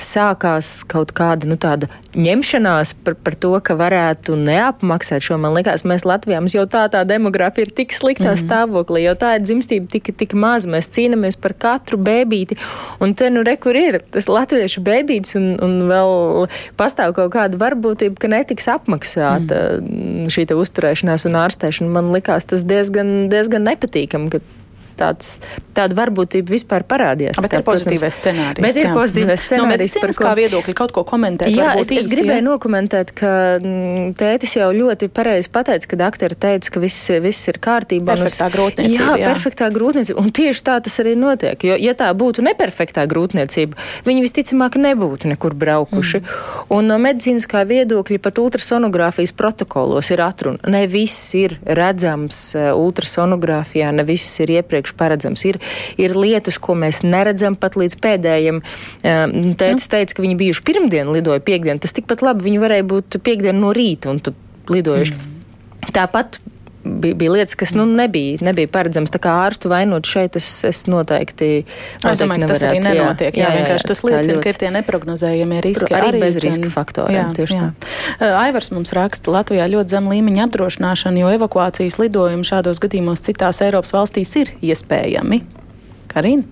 [0.00, 5.38] sākās kaut kāda nu, tāda ņemšanās par, par to, ka varētu neapmaksāt šo.
[5.40, 8.44] Man liekas, mēs Latvijā mums jau tā tā demografija ir tik sliktā mm -hmm.
[8.44, 10.66] stāvoklī, jo tā ir dzimstība tik, tik maz.
[10.66, 12.58] Mēs cīnāmies par katru bēbīti.
[13.00, 18.18] Un te nu rekur ir tas latviešu bēbītis un, un vēl pastāv kaut kāda varbūtība,
[18.18, 20.26] ka netiks apmaksāta mm -hmm.
[20.26, 24.30] šī uzturēšana uzturēšanās un ārstēšana, man likās tas diezgan, diezgan nepatīkami
[25.00, 25.38] tāds,
[25.76, 27.40] tāda varbūtība vispār parādījās.
[27.42, 28.64] Bet ir pozitīvais scenārijs.
[28.64, 29.96] Bet ir pozitīvais scenārijs.
[29.96, 31.52] No par ko viedokļi kaut ko komentēt.
[31.54, 32.46] Jā, es, es gribēju jā.
[32.46, 37.60] nokomentēt, ka mm, tētis jau ļoti pareizi pateica, ka doktori teica, ka viss, viss ir
[37.62, 38.16] kārtībā.
[38.18, 38.98] Perfektā grūtniecība.
[39.00, 40.20] Jā, jā, perfektā grūtniecība.
[40.20, 41.66] Un tieši tā tas arī notiek.
[41.70, 46.22] Jo, ja tā būtu neperfektā grūtniecība, viņi visticamāk nebūtu nekur braukuši.
[46.22, 46.66] Mm.
[46.76, 50.60] Un no medicīniskā viedokļa pat ultrasonogrāfijas protokolos ir atruna.
[50.70, 55.44] Ne viss ir redzams uh, ultrasonogrāfijā, ne viss ir iepriekš iepriekš paredzams.
[55.44, 55.58] Ir,
[55.98, 58.62] ir lietas, ko mēs neredzam pat līdz pēdējiem.
[59.02, 59.90] Tētis nu.
[59.90, 61.80] teica, ka viņi bijuši pirmdien, lidoja piekdien.
[61.80, 64.20] Tas tikpat labi viņi varēja būt piekdien no rīta un
[64.70, 65.14] lidojuši.
[65.14, 65.92] Mm.
[65.94, 66.40] Tāpat
[66.84, 69.12] bija, bija lietas, kas nu, nebija, nebija paredzamas.
[69.14, 73.36] Tā kā ārstu vainot šeit, es, es noteikti, noteikti es domāju, tas arī nenotiek.
[73.36, 74.44] Jā, jā, jā, jā tas liecina, ļoti.
[74.44, 75.90] ka ir tie neprognozējamie riski.
[75.90, 77.18] Arī, arī bez riska faktoriem.
[77.18, 77.70] Jā, tieši jā.
[78.20, 78.30] tā.
[78.42, 83.94] Aivars mums raksta, Latvijā ļoti zem līmeņa apdrošināšana, jo evakuācijas lidojumi šādos gadījumos citās Eiropas
[83.96, 85.44] valstīs ir iespējami.
[86.10, 86.46] Karina?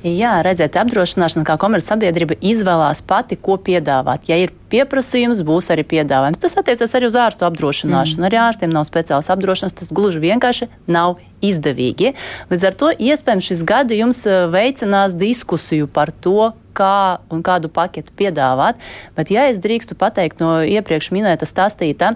[0.00, 4.24] Jā, redzēt, apdrošināšana kā komercsabiedrība izvēlās pati, ko piedāvāt.
[4.30, 6.40] Ja ir pieprasījums, būs arī piedāvājums.
[6.42, 8.22] Tas attiecas arī uz ārstu apdrošināšanu.
[8.22, 8.28] Mm.
[8.28, 12.14] Arī ārstiem nav speciāls apdrošināšanas, tas gluži vienkārši nav izdevīgi.
[12.50, 18.12] Līdz ar to iespējams šis gadījums eh, veicinās diskusiju par to, kā un kādu paketu
[18.16, 18.78] piedāvāt.
[19.16, 22.12] Bet, ja es drīkstu pateikt no iepriekš minēta stāstītā,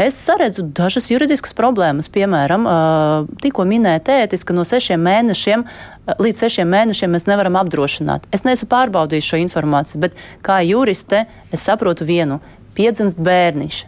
[0.00, 2.10] es saredzu dažas juridiskas problēmas.
[2.14, 5.66] Piemēram, eh, tikko minēja tētis, ka no sešiem mēnešiem
[6.16, 8.24] līdz sešiem mēnešiem mēs nevaram apdrošināt.
[8.32, 12.40] Es neesmu pārbaudījis šo informāciju, bet kā juriste es saprotu vienu-
[12.76, 13.84] piedzimst bērniņš.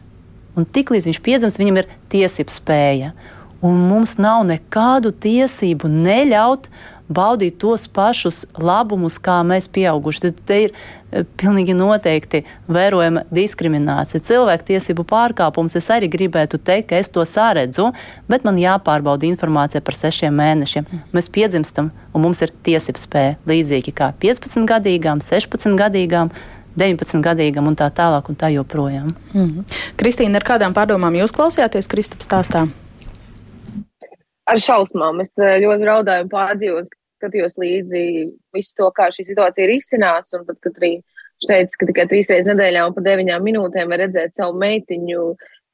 [0.56, 3.12] Un tiklīdz viņš piedzimst, viņam ir tiesības spēja.
[3.62, 6.68] Un mums nav nekādu tiesību neļaut
[7.10, 10.22] baudīt tos pašus labumus, kā mēs pieauguši.
[10.26, 14.22] Tad te ir e, pilnīgi noteikti vērojama diskriminācija.
[14.28, 17.90] Cilvēktiesību pārkāpums es arī gribētu teikt, ka es to sāredzu,
[18.30, 20.86] bet man jāpārbauda informācija par sešiem mēnešiem.
[21.16, 26.32] Mēs piedzimstam un mums ir tiesības spēja līdzīgi kā 15 gadīgām, 16 gadīgām.
[26.78, 29.10] 19 gadīgam un tā tālāk, un tā joprojām.
[29.34, 29.64] Mm -hmm.
[29.96, 32.68] Kristīna, ar kādām pārdomām jūs klausījāties Kristaps stāstā?
[34.46, 35.20] Ar šausmām.
[35.20, 36.84] Es e, ļoti raudāju un pārdzīvoju,
[37.20, 38.02] skatījos līdzi
[38.54, 41.02] visu to, kā šī situācija ir izcinās, un tad, kad arī
[41.46, 45.22] teica, ka tikai trīs reizes nedēļā un pa deviņām minūtēm var redzēt savu meitiņu.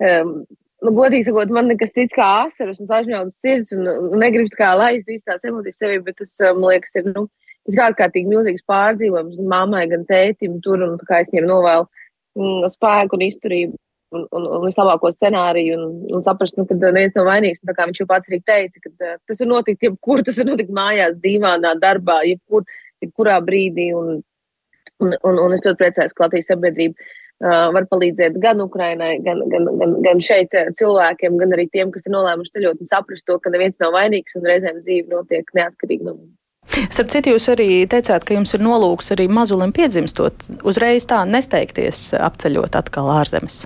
[0.07, 0.45] Um,
[0.85, 4.75] nu, godīgi sakot, man nekas cits kā asaras un sažņaudas sirds, un, un negribu kā
[4.79, 7.27] laist īstās emocijas sevī, bet tas, man liekas, ir, nu,
[7.67, 11.89] tas ir ārkārtīgi milzīgs pārdzīvojums gan mammai, gan tētim tur, un es viņiem novēlu
[12.39, 13.77] mm, spēku un izturību
[14.15, 17.65] un, un, un vislabāko scenāriju un, un saprast, nu, ka neviens nav vainīgs.
[17.67, 20.51] Tā kā viņš jau pats arī teica, ka uh, tas var notikt jebkur, tas var
[20.53, 22.67] notikt mājās, dīvānā darbā, jebkur,
[23.05, 23.91] jebkurā brīdī.
[23.99, 24.19] Un,
[25.03, 29.43] un, un, un es ļoti priecājos, ka Latvijas sabiedrība uh, var palīdzēt gan Ukrainai, gan,
[29.53, 33.39] gan, gan, gan šeit cilvēkiem, gan arī tiem, kas ir nolēmuši ceļot un saprast to,
[33.43, 36.36] ka neviens nav vainīgs un reizēm dzīve notiek neatkarīgi no mums.
[36.67, 42.11] Starp citu, jūs arī teicāt, ka jums ir nolūks arī mazulim piedzimstot, uzreiz tā nesteigties
[42.19, 43.65] apceļot atkal ārzemes.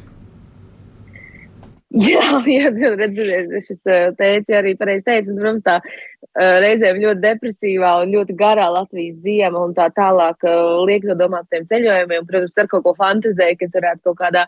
[2.06, 3.82] Jā, jā redziet, šis
[4.14, 9.64] teica arī pareizi teica, un, protams, tā reizēm ļoti depresīvā un ļoti garā Latvijas ziema
[9.66, 10.46] un tā tālāk
[10.86, 14.44] liek to domāt tiem ceļojumiem, protams, ar kaut ko fantazēju, ka es varētu kaut kādā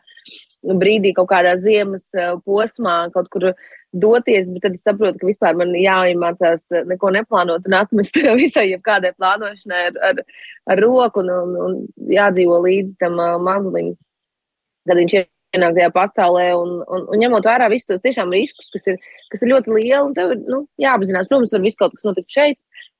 [0.62, 2.12] brīdī, kaut kādā ziemas
[2.46, 3.50] posmā kaut kur
[3.92, 9.12] doties, bet tad es saprotu, ka vispār man jāiemācās neko neplānot un atmest visai jebkādai
[9.18, 10.22] plānošanai ar, ar,
[10.72, 11.76] ar roku un, un, un
[12.12, 13.92] jādzīvo līdz tam mazulim,
[14.88, 18.70] kad viņš ir ienāk tajā pasaulē un, un, un ņemot vērā visus tos tiešām riskus,
[18.72, 19.00] kas ir,
[19.32, 22.58] kas ir ļoti lieli, tev ir nu, jāapzinās, protams, var viss kaut kas notikt šeit,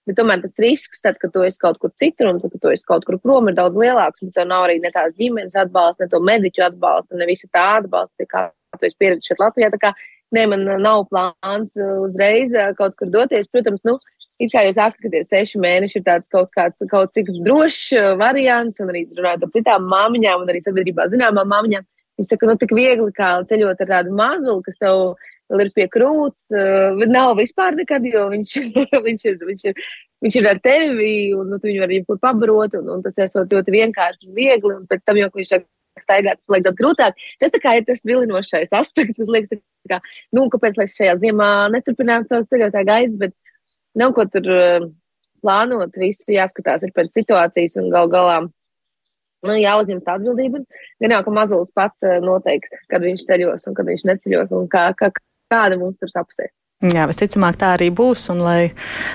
[0.08, 2.72] bet tomēr tas risks, tad, kad tu esi kaut kur citur un tad, kad tu
[2.74, 6.12] esi kaut kur prom, ir daudz lielāks, tev nav arī ne tās ģimenes atbalsta, ne
[6.12, 9.94] to mediķu atbalsta, ne visa tā atbalsta, kā tu esi pieredzējis šeit Latvijā.
[10.32, 13.98] Ne, man nav plāns uzreiz kaut kur doties, protams, nu,
[14.40, 17.92] It kā jūs sakat, ka tie seši mēneši ir tāds kaut kāds kaut cik drošs
[18.18, 21.84] variants, un arī runājot ar citām māmiņām, un arī sabiedrībā zināmām māmiņām,
[22.20, 26.50] Viņš saka, nu, tik viegli kā ceļot ar tādu mazuli, kas tev ir pie krūts,
[26.52, 28.52] uh, nav vispār nekad, jo viņš,
[29.06, 29.86] viņš, ir, viņš, ir,
[30.24, 33.52] viņš ir ar tevi, un nu, tu viņu vari jebkur pabarot, un, un tas esot
[33.52, 35.66] ļoti vienkārši un viegli, un pēc tam jau, ka viņš sāk
[36.00, 37.20] staigāt, tas paliek daudz grūtāk.
[37.42, 40.00] Tas kā ir tas vilinošais aspekts, kas liekas, kā,
[40.36, 43.36] nu, kāpēc, lai šajā ziemā neturpinātu savus ceļotā gaidas, bet
[43.98, 44.88] nav ko tur uh,
[45.42, 50.62] plānot, visu jāskatās ir pēc situācijas un gal galā nu, jāuzņem tā atbildība.
[51.02, 54.68] Gan jau, ka mazulis pats eh, noteiks, kad viņš ceļos un kad viņš neceļos un
[54.72, 55.10] kā, kā,
[55.52, 56.52] kāda mums tur sapsēs.
[56.82, 58.72] Jā, visticamāk tā arī būs, un lai,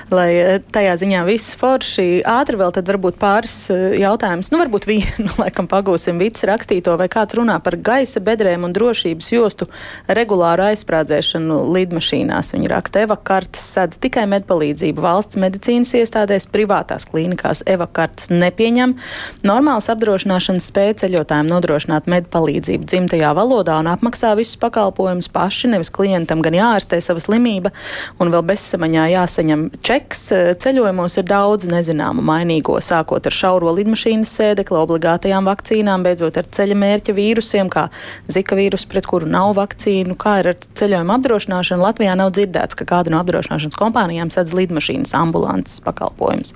[0.07, 4.85] lai eh, tajā ziņā viss forši ātri vēl, tad varbūt pāris eh, jautājumus, nu varbūt
[4.87, 9.67] vienu, laikam pagūsim Vits rakstīto, vai kāds runā par gaisa bedrēm un drošības jostu
[10.07, 12.53] regulāru aizsprādzēšanu lidmašīnās.
[12.55, 18.95] Viņa raksta evakartas sadz tikai medpalīdzību valsts medicīnas iestādēs, privātās klīnikās evakartas nepieņem.
[19.43, 26.39] Normāls apdrošināšanas spēja ceļotājiem nodrošināt medpalīdzību dzimtajā valodā un apmaksā visus pakalpojumus paši, nevis klientam
[26.47, 27.71] gan jāārstē savas slimības slimība,
[28.19, 30.21] un vēl bezsamaņā jāsaņem čeks.
[30.61, 36.75] Ceļojumos ir daudz nezināmu mainīgo, sākot ar šauro lidmašīnas sēdekli, obligātajām vakcīnām, beidzot ar ceļa
[36.77, 37.87] mērķa vīrusiem, kā
[38.27, 41.83] zika vīrusu, pret kuru nav vakcīnu, kā ir ar ceļojuma apdrošināšanu.
[41.83, 46.53] Latvijā nav dzirdēts, ka kāda no apdrošināšanas kompānijām sedz lidmašīnas ambulances pakalpojumus.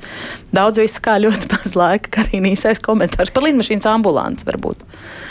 [0.54, 4.86] Daudz viss kā ļoti maz laika, kā arī īsais komentārs par lidmašīnas ambulanci varbūt.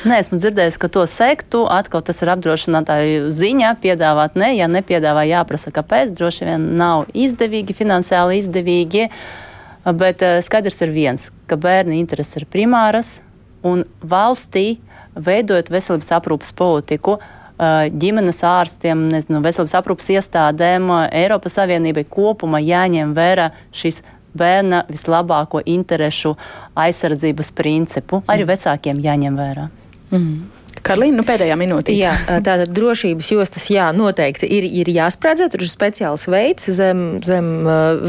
[0.09, 1.67] Nē, esmu dzirdējis, ka to sektu.
[1.69, 6.15] Atkal tas ir apdrošinātāju ziņa piedāvāt, ne, ja nepiedāvā, jāprasa jāprasa, kāpēc.
[6.17, 9.09] Droši vien nav izdevīgi, finansiāli izdevīgi.
[9.85, 13.23] Bet eh, skaidrs ir viens, ka bērnu intereses ir primāras
[13.63, 14.79] un valstī
[15.15, 17.19] veidojot veselības aprūpas politiku.
[17.59, 24.03] Eh, ģimenes ārstiem, nezinu, veselības aprūpas iestādēm, Eiropas Savienībai kopumā jāņem vērā šis
[24.37, 26.37] bērna vislabāko interešu
[26.79, 28.23] aizsardzības principu.
[28.29, 28.53] Arī mm.
[28.53, 29.69] vecākiem jāņem vērā.
[30.11, 30.60] Mm.
[30.87, 31.95] Karlīna, nu pēdējā minūtē.
[31.95, 32.15] Jā,
[32.45, 35.51] tātad drošības jostas, jā, noteikti ir, ir jāsprādzē.
[35.53, 37.51] Tur ir speciāls veids zem, zem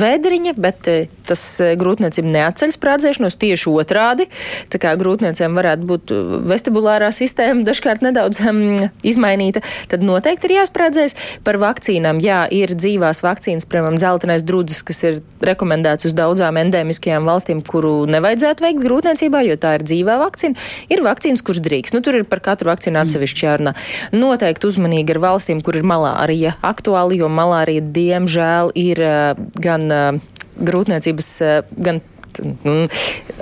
[0.02, 0.90] vēdriņa, bet
[1.28, 1.44] tas
[1.80, 4.28] grūtniecība neatceļ sprādzēšanos tieši otrādi.
[4.72, 6.14] Tā kā grūtniecēm varētu būt
[6.50, 8.62] vestibulārā sistēma dažkārt nedaudz um,
[9.08, 11.18] izmainīta, tad noteikti ir jāsprādzēs.
[11.46, 17.28] Par vakcīnām, jā, ir dzīvās vakcīnas, piemēram, dzeltenais drudzis, kas ir rekomendēts uz daudzām endēmiskajām
[17.28, 20.70] valstīm, kuru nevajadzētu veikt grūtniecībā, jo tā ir dzīvā vakcīna.
[20.94, 21.96] Ir vakcīnas, kuras drīkst.
[21.96, 23.74] Nu, tur ir par katru vakcīnu atsevišķi jārunā.
[24.16, 30.40] Noteikti uzmanīgi ar valstīm, kur ir malārija aktuāli, jo malārija diemžēl ir uh, gan uh,
[30.62, 32.02] grūtniecības, uh,
[32.40, 32.88] gan mm,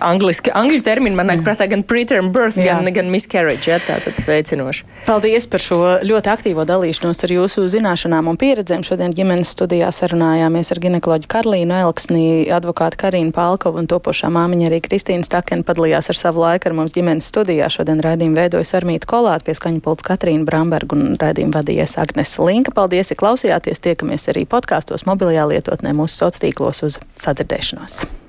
[0.05, 2.79] angliski, angļu termini man nāk prātā gan preterm birth, Jā.
[2.79, 4.87] gan, gan miscarriage, ja, tātad veicinoši.
[5.05, 8.85] Paldies par šo ļoti aktīvo dalīšanos ar jūsu zināšanām un pieredzēm.
[8.87, 12.25] Šodien ģimenes studijā sarunājāmies ar ginekoloģu Karlīnu Elksnī,
[12.55, 16.95] advokātu Karīnu Palkovu un topošā māmiņa arī Kristīna Stakena padalījās ar savu laiku ar mums
[16.97, 17.69] ģimenes studijā.
[17.73, 22.73] Šodien raidījumu veidojas Armīta Kolāta, pie skaņa pults Katrīna Bramberga un raidījumu vadījies Agnes Linka.
[22.75, 23.83] Paldies, ja klausījāties.
[23.83, 28.28] Tiekamies arī podkāstos, mobilajā lietotnē, mūsu sociālos tīklos uz sadzirdēšanos.